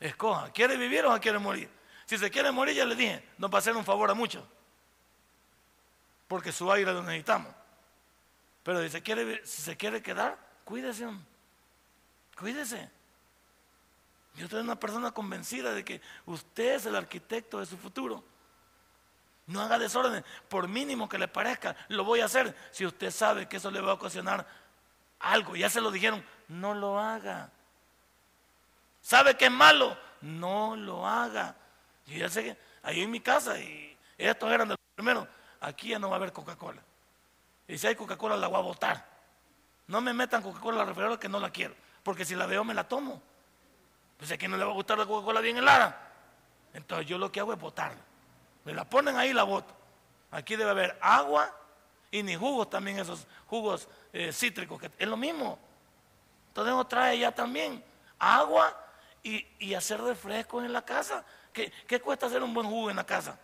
[0.00, 1.70] Escoja, ¿quiere vivir o quiere morir?
[2.06, 4.42] Si se quiere morir, ya le dije, nos va a hacer un favor a muchos.
[6.26, 7.54] Porque su aire lo necesitamos.
[8.64, 11.06] Pero si se quiere, si se quiere quedar, cuídese.
[12.36, 12.90] Cuídese.
[14.34, 18.24] Yo soy una persona convencida de que usted es el arquitecto de su futuro.
[19.46, 22.56] No haga desorden, por mínimo que le parezca, lo voy a hacer.
[22.72, 24.46] Si usted sabe que eso le va a ocasionar
[25.20, 27.50] algo, ya se lo dijeron, no lo haga.
[29.02, 29.96] ¿Sabe que es malo?
[30.22, 31.54] No lo haga.
[32.06, 35.28] Yo ya sé que ahí en mi casa, y estos eran de los primeros,
[35.60, 36.82] aquí ya no va a haber Coca-Cola.
[37.68, 39.06] Y si hay Coca-Cola la voy a botar.
[39.86, 42.74] No me metan Coca-Cola a la que no la quiero, porque si la veo me
[42.74, 43.22] la tomo.
[44.16, 46.12] Pues a quien no le va a gustar la Coca-Cola bien helada.
[46.72, 48.00] Entonces yo lo que hago es botarla.
[48.64, 49.74] Me la ponen ahí y la boto.
[50.30, 51.54] Aquí debe haber agua
[52.10, 55.58] y ni jugos también, esos jugos eh, cítricos, que es lo mismo.
[56.48, 57.82] Entonces uno trae ya también
[58.18, 58.80] agua
[59.22, 61.24] y, hacer refrescos en la casa.
[61.52, 63.38] ¿Qué, cuesta hacer un buen jugo en la casa?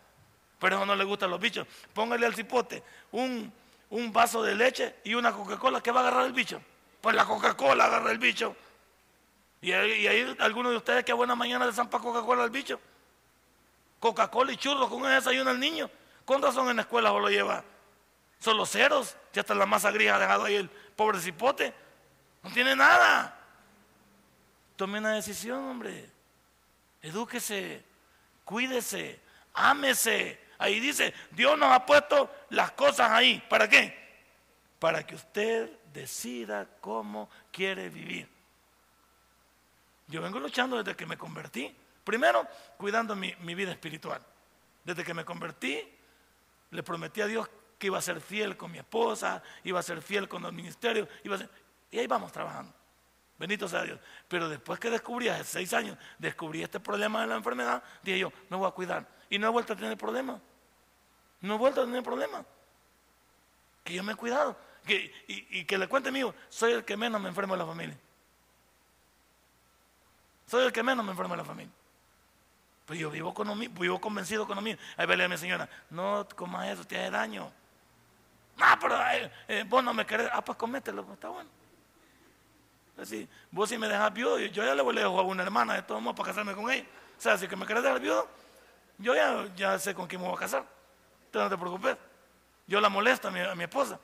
[0.58, 1.66] Pero eso no le gustan los bichos.
[1.94, 3.52] Póngale al cipote un,
[3.90, 5.80] un vaso de leche y una Coca-Cola.
[5.80, 6.62] ¿Qué va a agarrar el bicho?
[7.00, 8.56] Pues la Coca-Cola agarra el bicho.
[9.60, 12.80] Y hay, algunos de ustedes que buena mañana le zampa Coca-Cola al bicho.
[13.98, 15.90] Coca-Cola y churros con un desayuno al niño.
[16.24, 17.64] ¿Con razón en la escuela o lo lleva?
[18.38, 19.16] Son los ceros.
[19.32, 21.74] Ya está la masa gris ha dejado ahí el pobre cipote.
[22.42, 23.36] No tiene nada.
[24.76, 26.08] Tome una decisión, hombre.
[27.02, 27.84] Edúquese,
[28.44, 29.20] cuídese,
[29.52, 30.40] ámese.
[30.60, 33.42] Ahí dice, Dios nos ha puesto las cosas ahí.
[33.48, 33.98] ¿Para qué?
[34.78, 38.28] Para que usted decida cómo quiere vivir.
[40.06, 41.74] Yo vengo luchando desde que me convertí.
[42.04, 42.46] Primero,
[42.76, 44.20] cuidando mi, vida espiritual.
[44.84, 45.82] Desde que me convertí,
[46.72, 50.02] le prometí a Dios que iba a ser fiel con mi esposa, iba a ser
[50.02, 51.48] fiel con los ministerios, iba a
[51.90, 52.72] y ahí vamos trabajando.
[53.38, 53.98] Bendito sea Dios.
[54.28, 58.32] Pero después que descubrí, hace seis años, descubrí este problema de la enfermedad, dije yo,
[58.50, 59.08] me voy a cuidar.
[59.30, 60.42] Y no he vuelto a tener problemas.
[61.40, 62.44] No he vuelto a tener problemas.
[63.84, 64.56] Que yo me he cuidado.
[64.86, 67.96] y, que le cuente mío, soy el que menos me enfermo de la familia.
[70.46, 71.72] Soy el que menos me enfermo de la familia.
[72.84, 74.76] Pues yo vivo, con vivo convencido con lo mío.
[74.96, 77.52] Ahí vele a mi señora, no comas eso, te hace daño.
[78.58, 80.28] Ah, pero eh, eh, vos no me querés.
[80.32, 81.48] Ah, pues comételo, pues, está bueno.
[83.00, 85.74] Así, vos si me dejas viudo, yo ya le voy a dejar a una hermana
[85.74, 86.84] de todos modos para casarme con ella.
[87.16, 88.28] O sea, si que me querés dejar viudo,
[88.98, 90.64] yo ya, ya sé con quién me voy a casar.
[91.30, 91.96] Entonces no te preocupes.
[92.66, 93.98] Yo la molesto a mi, a mi esposa.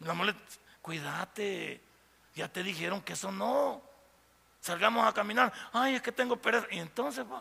[0.00, 0.40] La molesto.
[0.80, 1.80] Cuídate.
[2.34, 3.82] Ya te dijeron que eso no.
[4.60, 5.52] Salgamos a caminar.
[5.72, 6.66] Ay, es que tengo pereza.
[6.70, 7.40] Y entonces, pues,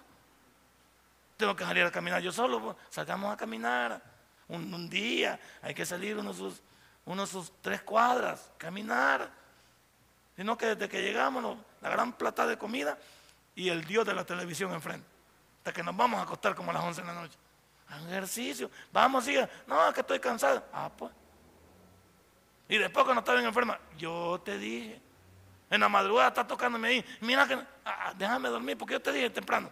[1.38, 2.62] tengo que salir a caminar yo solo.
[2.62, 2.78] Pues.
[2.90, 4.02] Salgamos a caminar.
[4.48, 6.62] Un, día hay que salir unos sus,
[7.06, 9.32] unos sus tres cuadras, caminar
[10.36, 12.98] sino que desde que llegamos, la gran plata de comida
[13.54, 15.06] y el Dios de la televisión enfrente.
[15.60, 17.38] Hasta que nos vamos a acostar como a las 11 de la noche.
[18.08, 19.50] Ejercicio, vamos, siga.
[19.68, 20.64] No, que estoy cansado.
[20.72, 21.12] Ah, pues.
[22.70, 25.02] Y después cuando estaba bien enferma, yo te dije.
[25.70, 27.06] En la madrugada está tocándome ahí.
[27.22, 29.70] Mira que, ah, ah, déjame dormir, porque yo te dije temprano.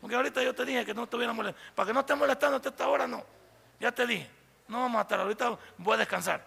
[0.00, 1.74] Porque ahorita yo te dije que no estuviera molestando.
[1.74, 3.24] Para que no esté molestando hasta esta hora, no.
[3.78, 4.30] Ya te dije.
[4.68, 6.46] No vamos a estar, ahorita voy a descansar.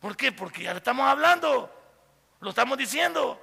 [0.00, 0.32] ¿Por qué?
[0.32, 1.70] Porque ya le estamos hablando.
[2.40, 3.40] Lo estamos diciendo.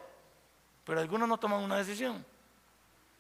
[0.84, 2.26] Pero algunos no toman una decisión.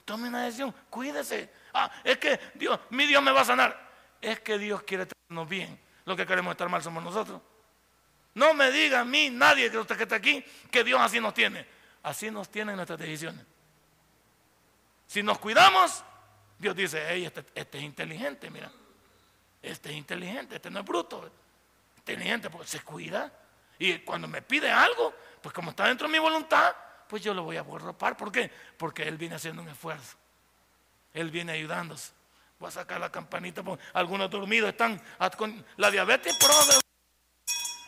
[0.07, 1.49] Tome una decisión, cuídese.
[1.73, 3.77] Ah, es que Dios, mi Dios me va a sanar.
[4.21, 5.77] Es que Dios quiere tenernos bien.
[6.05, 7.41] Lo que queremos estar mal somos nosotros.
[8.33, 10.41] No me diga a mí, nadie que usted que está aquí,
[10.71, 11.67] que Dios así nos tiene.
[12.03, 13.45] Así nos tienen nuestras decisiones.
[15.07, 16.05] Si nos cuidamos,
[16.57, 18.71] Dios dice, hey, este, este, es inteligente, mira.
[19.61, 21.29] Este es inteligente, este no es bruto.
[21.97, 23.29] Inteligente porque se cuida.
[23.77, 26.73] Y cuando me pide algo, pues como está dentro de mi voluntad,
[27.07, 28.15] pues yo lo voy a ropar.
[28.17, 28.51] ¿Por qué?
[28.77, 30.17] Porque Él viene haciendo un esfuerzo.
[31.13, 32.11] Él viene ayudándose.
[32.59, 33.63] Voy a sacar la campanita.
[33.93, 35.01] Algunos dormidos están
[35.37, 36.49] con la diabetes por,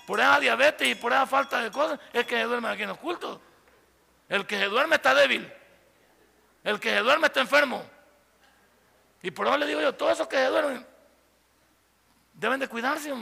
[0.06, 2.00] por esa diabetes y por esa falta de cosas.
[2.14, 3.40] Es que se duerme aquí en los cultos.
[4.28, 5.52] El que se duerme está débil.
[6.64, 7.84] El que se duerme está enfermo.
[9.22, 10.86] Y por eso le digo yo, todos esos que se duermen
[12.34, 13.14] deben de cuidarse.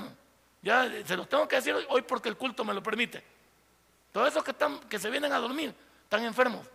[0.62, 3.24] Ya se los tengo que decir hoy porque el culto me lo permite.
[4.12, 5.74] Todos esos que, están, que se vienen a dormir
[6.08, 6.66] están enfermos.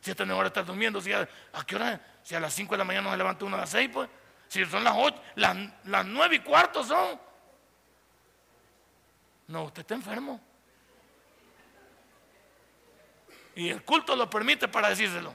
[0.00, 1.28] Si esta hora está durmiendo, si a,
[1.66, 2.00] qué hora?
[2.22, 4.08] Si a las 5 de la mañana se levanta uno a las 6, pues.
[4.46, 7.20] Si son las 8, las, las 9 y cuarto son.
[9.48, 10.40] No, usted está enfermo.
[13.56, 15.34] Y el culto lo permite para decírselo.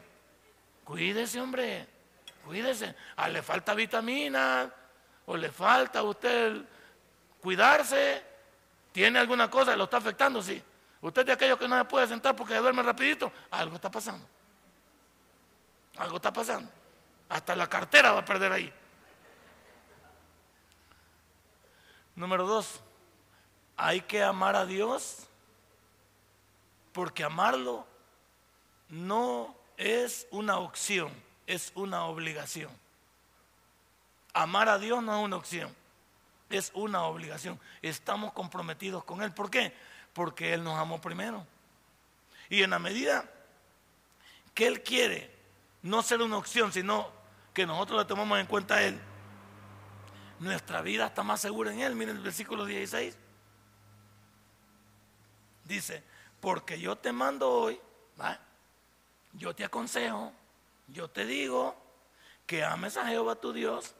[0.86, 1.88] Cuídese, hombre.
[2.46, 2.96] Cuídese.
[3.18, 4.74] A le falta vitamina
[5.26, 6.62] o le falta a usted
[7.42, 8.24] cuidarse.
[8.94, 10.42] ¿Tiene alguna cosa lo está afectando?
[10.42, 10.64] Sí.
[11.06, 13.32] Usted de aquellos que no se puede sentar porque duerme rapidito.
[13.52, 14.26] Algo está pasando.
[15.98, 16.68] Algo está pasando.
[17.30, 18.74] Hasta la cartera va a perder ahí.
[22.16, 22.82] Número dos,
[23.78, 25.28] hay que amar a Dios
[26.92, 27.86] porque amarlo
[28.90, 31.12] no es una opción,
[31.46, 32.72] es una obligación.
[34.34, 35.76] Amar a Dios no es una opción,
[36.50, 37.60] es una obligación.
[37.84, 39.32] Estamos comprometidos con Él.
[39.34, 39.72] ¿Por qué?
[40.16, 41.46] Porque Él nos amó primero.
[42.50, 43.30] Y en la medida
[44.54, 45.30] que Él quiere
[45.82, 47.12] no ser una opción, sino
[47.54, 48.98] que nosotros le tomamos en cuenta a Él,
[50.40, 51.96] nuestra vida está más segura en Él.
[51.96, 53.18] Miren el versículo 16.
[55.66, 56.02] Dice,
[56.40, 57.78] porque yo te mando hoy,
[59.34, 60.32] yo te aconsejo,
[60.88, 61.76] yo te digo
[62.46, 63.94] que ames a Jehová tu Dios,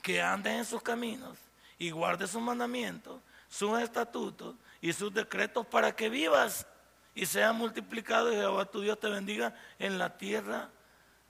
[0.00, 1.38] que andes en sus caminos
[1.76, 6.66] y guardes sus mandamientos, sus estatutos y sus decretos para que vivas
[7.14, 10.68] y sea multiplicado y Jehová tu Dios te bendiga en la tierra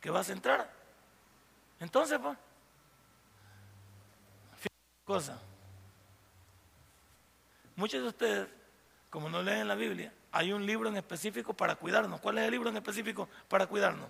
[0.00, 0.72] que vas a entrar.
[1.78, 2.36] Entonces, pues,
[5.04, 5.38] cosa.
[7.76, 8.48] Muchos de ustedes,
[9.10, 12.20] como no leen la Biblia, hay un libro en específico para cuidarnos.
[12.20, 14.08] ¿Cuál es el libro en específico para cuidarnos?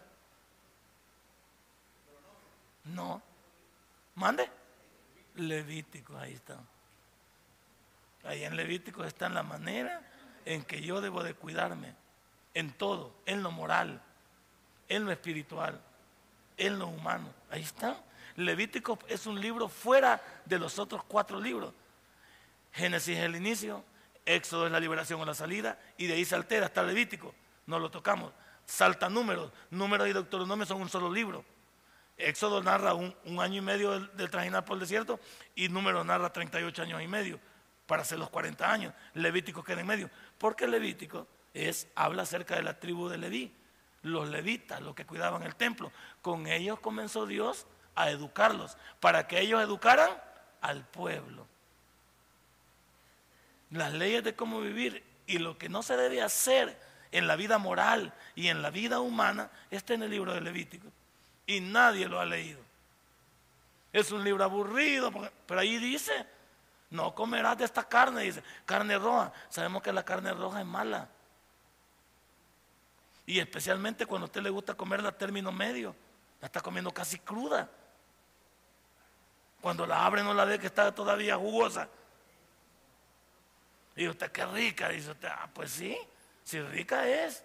[2.84, 3.20] No.
[4.14, 4.48] ¿Mande?
[5.34, 6.58] Levítico, ahí está.
[8.24, 10.00] Ahí en Levítico está la manera
[10.44, 11.94] en que yo debo de cuidarme.
[12.54, 14.00] En todo, en lo moral,
[14.88, 15.80] en lo espiritual,
[16.56, 17.32] en lo humano.
[17.50, 17.96] Ahí está.
[18.36, 21.72] Levítico es un libro fuera de los otros cuatro libros.
[22.72, 23.84] Génesis es el inicio,
[24.24, 27.34] Éxodo es la liberación o la salida, y de ahí se altera hasta Levítico.
[27.66, 28.32] No lo tocamos.
[28.66, 29.50] Salta números.
[29.70, 31.44] Números y Deuteronomio son un solo libro.
[32.16, 35.18] Éxodo narra un, año y medio del, del, trajinar por el desierto
[35.56, 37.40] y Número narra 38 años y medio
[37.92, 38.94] para hacer los 40 años.
[39.12, 40.08] Levítico queda en medio.
[40.38, 43.52] Porque Levítico es, habla acerca de la tribu de Leví,
[44.00, 45.92] los levitas, los que cuidaban el templo.
[46.22, 50.08] Con ellos comenzó Dios a educarlos, para que ellos educaran
[50.62, 51.46] al pueblo.
[53.68, 57.58] Las leyes de cómo vivir y lo que no se debe hacer en la vida
[57.58, 60.88] moral y en la vida humana está en el libro de Levítico.
[61.46, 62.60] Y nadie lo ha leído.
[63.92, 65.12] Es un libro aburrido,
[65.46, 66.24] pero ahí dice,
[66.92, 69.32] no comerás de esta carne, dice, carne roja.
[69.48, 71.08] Sabemos que la carne roja es mala.
[73.24, 75.96] Y especialmente cuando a usted le gusta comerla a término medio,
[76.38, 77.68] la está comiendo casi cruda.
[79.62, 81.88] Cuando la abre no la ve que está todavía jugosa.
[83.96, 84.90] Y usted, qué rica.
[84.90, 85.96] Dice usted, ah, pues sí,
[86.44, 87.42] si rica es.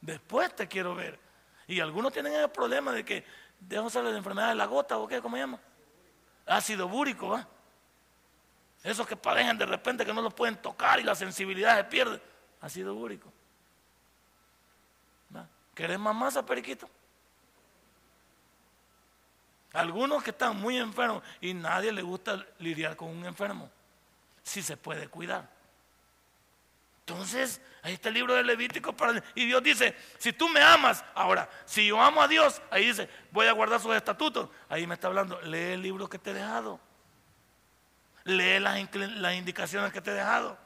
[0.00, 1.18] Después te quiero ver.
[1.66, 3.22] Y algunos tienen el problema de que
[3.60, 5.60] dejan salir la enfermedad de la gota o qué, ¿cómo se llama?
[6.46, 7.46] Ácido búrico, ¿va?
[8.82, 12.20] Esos que padejan de repente que no los pueden tocar y la sensibilidad se pierde.
[12.60, 13.32] Ácido búrico.
[15.34, 15.46] ¿Va?
[15.74, 16.88] ¿Querés más masa, periquito?
[19.72, 23.70] Algunos que están muy enfermos y nadie le gusta lidiar con un enfermo.
[24.42, 25.48] Si se puede cuidar.
[27.06, 31.04] Entonces, ahí está el libro de Levítico para, y Dios dice, si tú me amas,
[31.14, 34.48] ahora, si yo amo a Dios, ahí dice, voy a guardar sus estatutos.
[34.68, 36.78] Ahí me está hablando, lee el libro que te he dejado.
[38.24, 38.78] Lee las,
[39.36, 40.58] indicaciones que te he dejado.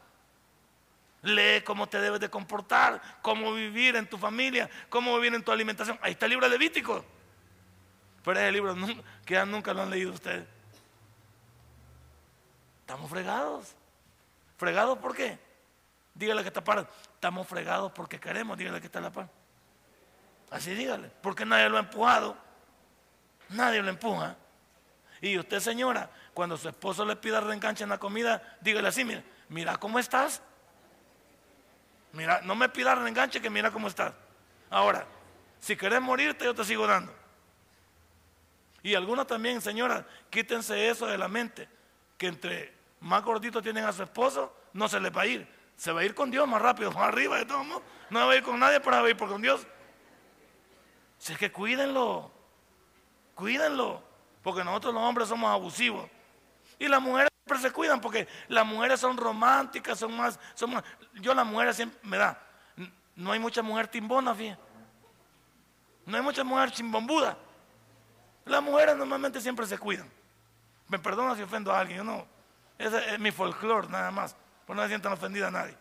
[1.23, 5.51] Lee cómo te debes de comportar, cómo vivir en tu familia, cómo vivir en tu
[5.51, 5.99] alimentación.
[6.03, 7.05] Ahí está el libro Levítico.
[8.23, 8.75] Pero ese libro
[9.25, 10.47] que ya nunca lo han leído ustedes.
[12.81, 13.75] Estamos fregados.
[14.59, 15.39] ¿Fregados por qué?
[16.15, 16.89] Dígale que está par.
[17.15, 19.29] Estamos fregados porque queremos, dígale que está la par.
[20.51, 21.11] Así dígale.
[21.21, 22.37] Porque nadie lo ha empujado.
[23.49, 24.37] Nadie lo empuja.
[25.21, 29.25] Y usted, señora, cuando su esposo le pida reenganche en la comida, dígale así, mira,
[29.49, 30.43] mira cómo estás.
[32.13, 34.13] Mira, no me pida reenganche que mira cómo estás.
[34.69, 35.07] Ahora,
[35.61, 37.11] si querés morirte, yo te sigo dando.
[38.83, 41.71] Y algunos también, señora, quítense eso de la mente,
[42.19, 45.49] que entre más gorditos tienen a su esposo, no se les va a ir.
[45.75, 47.83] Se va a ir con Dios más rápido, más arriba de todo mundo.
[48.11, 49.67] No va a ir con nadie, pero va a ir con Dios.
[51.17, 52.31] Si es que cuídenlo,
[53.35, 54.03] cuídenlo,
[54.43, 56.11] porque nosotros los hombres somos abusivos.
[56.79, 60.85] Y las mujeres siempre se cuidan porque las mujeres son románticas, son más, son más.
[61.15, 62.39] Yo las mujeres siempre me da.
[63.15, 64.61] No hay mucha mujer timbona, fíjate.
[66.05, 67.37] No hay mucha mujer chimbombuda.
[68.45, 70.11] Las mujeres normalmente siempre se cuidan.
[70.89, 72.27] Me perdona si ofendo a alguien, yo no.
[72.79, 74.37] Ese es mi folclore nada más.
[74.67, 75.77] Por no se sientan ofendida a nadie.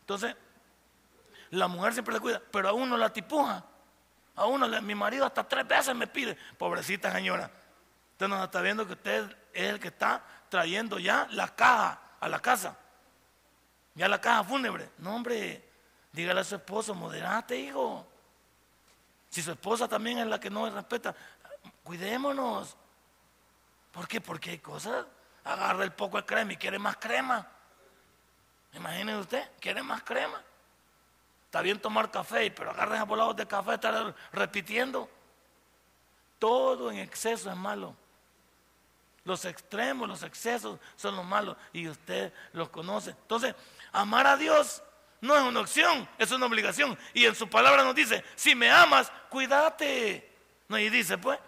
[0.00, 0.34] Entonces,
[1.50, 3.64] la mujer siempre le cuida, pero a uno la tipuja.
[4.36, 7.50] A uno, mi marido hasta tres veces me pide, pobrecita señora.
[8.12, 12.28] Usted no está viendo que usted es el que está trayendo ya la caja a
[12.28, 12.76] la casa.
[13.94, 14.90] Ya la caja fúnebre.
[14.98, 15.64] No, hombre,
[16.12, 18.06] dígale a su esposo, moderate, hijo.
[19.28, 21.14] Si su esposa también es la que no respeta,
[21.82, 22.76] cuidémonos.
[23.92, 24.20] ¿Por qué?
[24.20, 25.06] Porque hay cosas.
[25.44, 27.46] Agarra el poco de crema y quiere más crema.
[28.72, 30.42] Imagínese usted, quiere más crema.
[31.46, 35.08] Está bien tomar café, pero agarren a volados de café, estar repitiendo.
[36.38, 37.96] Todo en exceso es malo.
[39.24, 43.10] Los extremos, los excesos son los malos y usted los conoce.
[43.10, 43.54] Entonces,
[43.92, 44.82] amar a Dios
[45.20, 46.98] no es una opción, es una obligación.
[47.12, 50.30] Y en su palabra nos dice, si me amas, cuídate.
[50.68, 51.38] No, y dice, pues,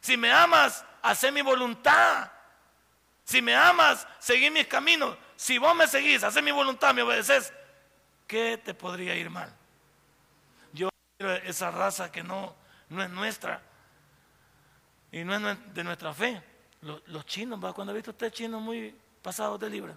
[0.00, 2.30] si me amas, haz mi voluntad.
[3.24, 5.16] Si me amas, seguí mis caminos.
[5.36, 7.52] Si vos me seguís, haces mi voluntad, me obedeces,
[8.26, 9.54] ¿qué te podría ir mal?
[10.72, 12.54] Yo esa raza que no,
[12.88, 13.60] no es nuestra
[15.10, 16.42] y no es de nuestra fe.
[16.82, 17.72] Los, chinos, ¿va?
[17.72, 19.96] cuando ha visto usted chinos muy pasados de libra.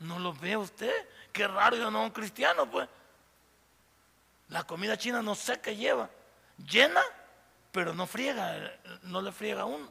[0.00, 0.92] No los ve usted.
[1.32, 2.88] Qué raro, yo no un cristiano, pues.
[4.50, 6.10] La comida china no sé qué lleva.
[6.58, 7.00] Llena,
[7.72, 8.72] pero no friega,
[9.02, 9.88] no le friega a uno.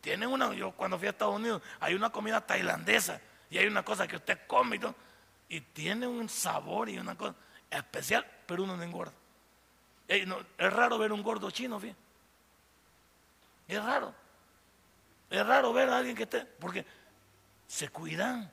[0.00, 3.20] Tienen una, yo cuando fui a Estados Unidos, hay una comida tailandesa
[3.50, 4.94] y hay una cosa que usted come y todo,
[5.48, 7.34] y tiene un sabor y una cosa
[7.70, 9.12] especial, pero uno no engorda.
[10.08, 12.11] es raro ver un gordo chino, fíjate.
[13.72, 14.14] Es raro.
[15.30, 16.84] Es raro ver a alguien que esté, porque
[17.66, 18.50] se cuidan.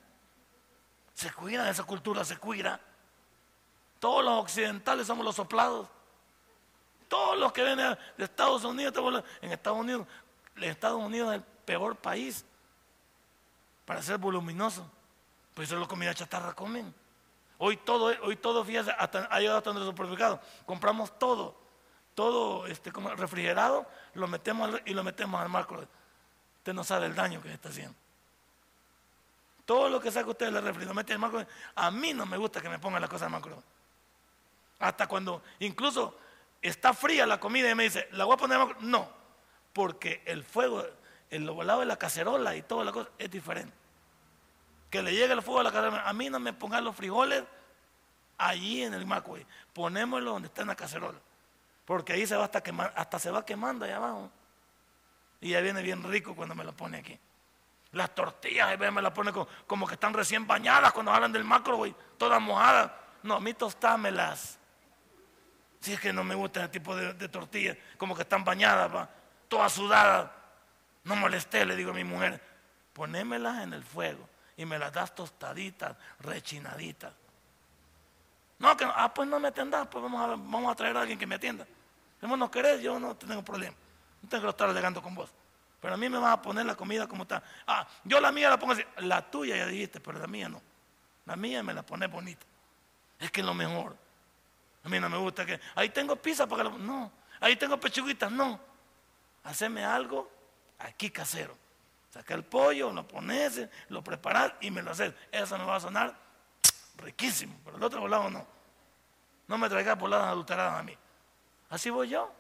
[1.14, 2.80] Se cuidan, esa cultura se cuida.
[4.00, 5.90] Todos los occidentales somos los soplados.
[7.10, 8.94] Todos los que vienen de Estados Unidos,
[9.42, 10.08] en Estados Unidos,
[10.56, 12.46] en Estados Unidos es el peor país
[13.84, 14.90] para ser voluminoso.
[15.54, 16.94] Pues eso es lo comida chatarra comen.
[17.58, 20.40] Hoy todo, hoy todo, fíjate, hasta, ha llegado hasta nuestro supermercado.
[20.66, 21.58] Compramos todo
[22.20, 25.88] todo este, como refrigerado, lo metemos y lo metemos al macro.
[26.58, 27.96] Usted no sabe el daño que se está haciendo.
[29.64, 31.48] Todo lo que saca usted del refri, lo mete al macro.
[31.76, 33.64] A mí no me gusta que me pongan la cosa al macro.
[34.80, 36.14] Hasta cuando incluso
[36.62, 38.82] está fría la comida y me dice, ¿la voy a poner al macro?
[38.82, 39.10] No,
[39.72, 40.86] porque el fuego,
[41.30, 43.74] el volado de la cacerola y toda la cosa es diferente.
[44.90, 46.04] Que le llegue el fuego a la cacerola.
[46.04, 47.46] A mí no me pongan los frijoles
[48.38, 49.38] allí en el macro.
[49.72, 51.18] Ponémoslo donde está en la cacerola.
[51.90, 54.30] Porque ahí se va hasta quemar, hasta se va quemando allá abajo.
[55.42, 57.20] Y ya viene bien rico cuando me lo pone aquí.
[57.94, 59.34] Las tortillas, me las pone
[59.66, 62.92] como, que están recién bañadas cuando hablan del macro, güey, todas mojadas.
[63.24, 64.60] No, a mí tostámelas.
[65.80, 69.10] Si es que no me gusta ese tipo de, tortillas, como que están bañadas,
[69.48, 70.30] todas sudadas.
[71.06, 72.40] No molesté, le digo a mi mujer,
[72.94, 77.14] ponémelas en el fuego y me las das tostaditas, rechinaditas.
[78.60, 80.22] No, que ah, pues no me atendas, pues vamos
[80.52, 81.66] vamos a traer a alguien que me atienda.
[82.20, 83.76] Si vos no querés, yo no tengo problema.
[84.22, 85.30] No tengo que estar alegando con vos.
[85.82, 87.42] Pero a mí me vas a poner la comida como está.
[87.66, 88.84] Ah, yo la mía la pongo así.
[88.98, 90.62] La tuya ya dijiste, pero la mía no.
[91.26, 92.46] La mía me la pone bonita.
[93.18, 93.96] Es que es lo mejor.
[94.84, 95.60] A mí no me gusta que.
[95.76, 97.12] Ahí tengo pizza para que No.
[97.40, 98.32] Ahí tengo pechuguitas.
[98.32, 98.60] No.
[99.44, 100.30] Haceme algo
[100.80, 101.56] aquí casero.
[102.10, 105.14] Saca el pollo, lo pones, lo preparas y me lo haces.
[105.32, 106.18] Eso me va a sonar
[106.98, 107.56] riquísimo.
[107.64, 108.46] Pero el otro lado no.
[109.48, 110.98] No me traiga voladas adulteradas a mí.
[111.70, 112.32] Así voy yo.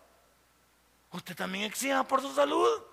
[1.11, 2.83] Usted también exija por su salud.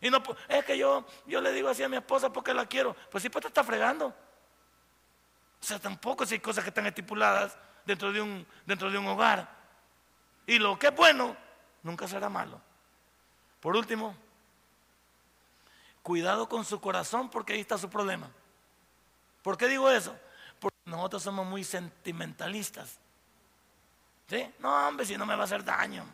[0.00, 2.96] Y no, es que yo, yo le digo así a mi esposa porque la quiero.
[3.10, 4.06] Pues sí, pues te está fregando.
[4.08, 9.06] O sea, tampoco si hay cosas que están estipuladas dentro de un, dentro de un
[9.08, 9.48] hogar.
[10.46, 11.36] Y lo que es bueno,
[11.82, 12.60] nunca será malo.
[13.60, 14.16] Por último,
[16.02, 18.30] cuidado con su corazón porque ahí está su problema.
[19.42, 20.16] ¿Por qué digo eso?
[20.58, 22.99] Porque nosotros somos muy sentimentalistas.
[24.58, 26.04] No, hombre, si no me va a hacer daño.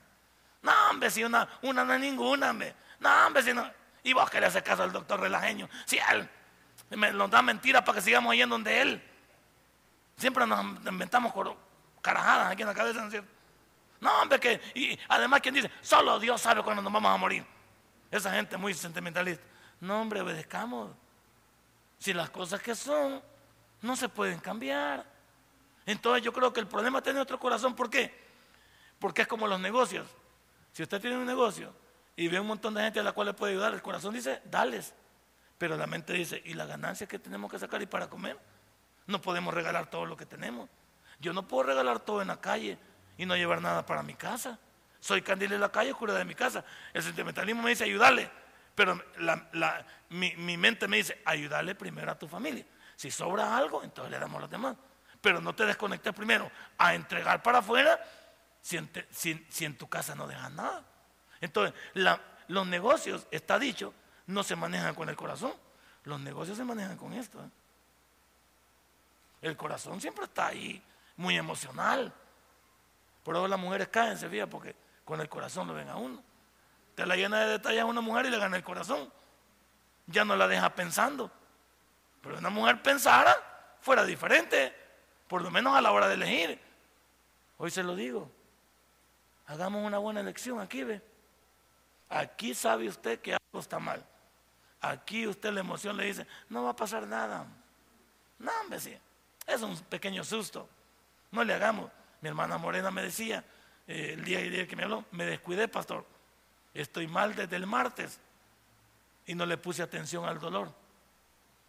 [0.62, 2.74] No, hombre, si una, una no es ninguna, hombre.
[3.00, 3.70] No, hombre, si no.
[4.02, 5.68] Y vos querés hacer caso al doctor relajeño.
[5.84, 6.28] Si él
[6.90, 9.02] me, nos da mentiras para que sigamos yendo donde él.
[10.16, 11.32] Siempre nos inventamos
[12.00, 13.30] carajadas aquí en la cabeza, ¿no es cierto?
[14.00, 14.60] No, hombre, que.
[14.74, 17.44] Y además, quien dice, solo Dios sabe cuándo nos vamos a morir.
[18.10, 19.44] Esa gente muy sentimentalista.
[19.80, 20.90] No, hombre, obedezcamos.
[21.98, 23.22] Si las cosas que son
[23.82, 25.15] no se pueden cambiar.
[25.86, 27.74] Entonces yo creo que el problema está en nuestro corazón.
[27.74, 28.12] ¿Por qué?
[28.98, 30.08] Porque es como los negocios.
[30.72, 31.72] Si usted tiene un negocio
[32.16, 34.42] y ve un montón de gente a la cual le puede ayudar, el corazón dice,
[34.44, 34.94] dales.
[35.58, 38.38] Pero la mente dice, ¿y la ganancia que tenemos que sacar y para comer?
[39.06, 40.68] No podemos regalar todo lo que tenemos.
[41.20, 42.78] Yo no puedo regalar todo en la calle
[43.16, 44.58] y no llevar nada para mi casa.
[45.00, 46.64] Soy candil de la calle, cura de mi casa.
[46.92, 48.28] El sentimentalismo me dice, ayudarle.
[48.74, 49.00] Pero
[50.10, 52.66] mi, mi mente me dice, ayudarle primero a tu familia.
[52.96, 54.76] Si sobra algo, entonces le damos a los demás.
[55.26, 56.48] Pero no te desconectes primero
[56.78, 57.98] a entregar para afuera
[58.62, 60.84] si en, tu casa no dejas nada.
[61.40, 61.74] Entonces,
[62.46, 63.92] los negocios, está dicho,
[64.28, 65.52] no se manejan con el corazón.
[66.04, 67.40] Los negocios se manejan con esto.
[67.40, 67.50] ¿eh?
[69.42, 70.80] El corazón siempre está ahí,
[71.16, 72.12] muy emocional.
[73.24, 76.22] Por eso las mujeres caen, se fija, porque con el corazón lo ven a uno.
[76.94, 79.12] Te la llena de detalles a una mujer y le gana el corazón.
[80.06, 81.32] Ya no la deja pensando.
[82.22, 83.34] Pero una mujer pensara,
[83.80, 84.85] fuera diferente,
[85.28, 86.60] por lo menos a la hora de elegir.
[87.58, 88.30] Hoy se lo digo.
[89.46, 91.00] Hagamos una buena elección aquí, ve.
[92.08, 94.04] Aquí sabe usted que algo está mal.
[94.80, 97.46] Aquí usted la emoción le dice, no va a pasar nada.
[98.38, 98.96] No, hombre, sí.
[99.46, 100.68] Es un pequeño susto.
[101.30, 101.90] No le hagamos.
[102.20, 103.44] Mi hermana Morena me decía,
[103.86, 106.04] eh, el día y día que me habló, me descuidé, pastor.
[106.74, 108.20] Estoy mal desde el martes
[109.26, 110.72] y no le puse atención al dolor.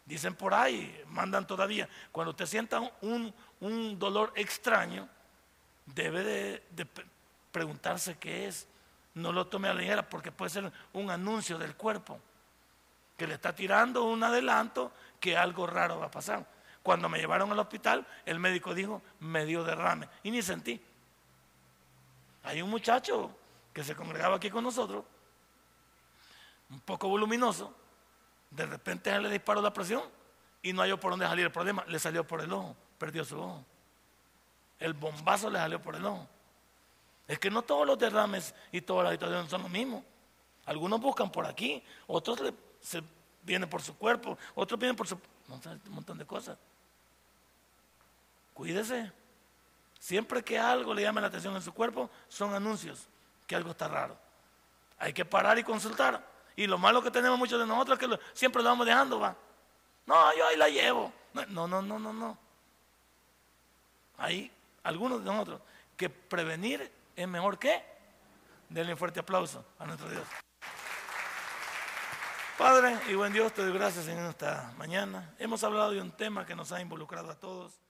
[0.04, 5.08] Dicen por ahí, mandan todavía, cuando usted sienta un, dolor extraño,
[5.86, 6.86] debe de,
[7.50, 8.66] preguntarse qué es.
[9.14, 12.20] No lo tome a la ligera porque puede ser un anuncio del cuerpo
[13.16, 16.46] que le está tirando un adelanto que algo raro va a pasar.
[16.82, 20.08] Cuando me llevaron al hospital, el médico dijo, me dio derrame.
[20.22, 20.80] Y ni sentí.
[22.44, 23.36] Hay un muchacho
[23.72, 25.04] que se congregaba aquí con nosotros,
[26.70, 27.74] un poco voluminoso,
[28.50, 30.02] de repente le disparó la presión
[30.62, 31.84] y no halló por dónde salir el problema.
[31.86, 33.64] Le salió por el ojo, perdió su ojo.
[34.78, 36.26] El bombazo le salió por el ojo.
[37.26, 40.04] Es que no todos los derrames y todas las situaciones son lo mismo.
[40.66, 43.02] Algunos buscan por aquí, otros se
[43.42, 45.14] vienen por su cuerpo, otros vienen por su...
[45.14, 46.58] un montón de cosas.
[48.54, 49.12] Cuídese.
[49.98, 53.06] Siempre que algo le llame la atención en su cuerpo, son anuncios
[53.46, 54.16] que algo está raro.
[54.98, 56.24] Hay que parar y consultar.
[56.56, 59.36] Y lo malo que tenemos muchos de nosotros es que siempre lo vamos dejando, va.
[60.06, 61.12] No, yo ahí la llevo.
[61.34, 62.38] No, no, no, no, no.
[64.18, 64.50] Hay
[64.82, 65.60] algunos de nosotros
[65.96, 67.82] que prevenir es mejor que.
[68.68, 70.24] Denle un fuerte aplauso a nuestro Dios.
[72.58, 75.32] Padre y buen Dios, te doy gracias en esta mañana.
[75.38, 77.80] Hemos hablado de un tema que nos ha involucrado a todos.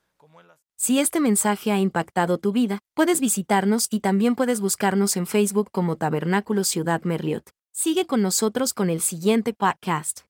[0.75, 5.69] Si este mensaje ha impactado tu vida, puedes visitarnos y también puedes buscarnos en Facebook
[5.71, 7.49] como Tabernáculo Ciudad Merliot.
[7.71, 10.28] Sigue con nosotros con el siguiente podcast.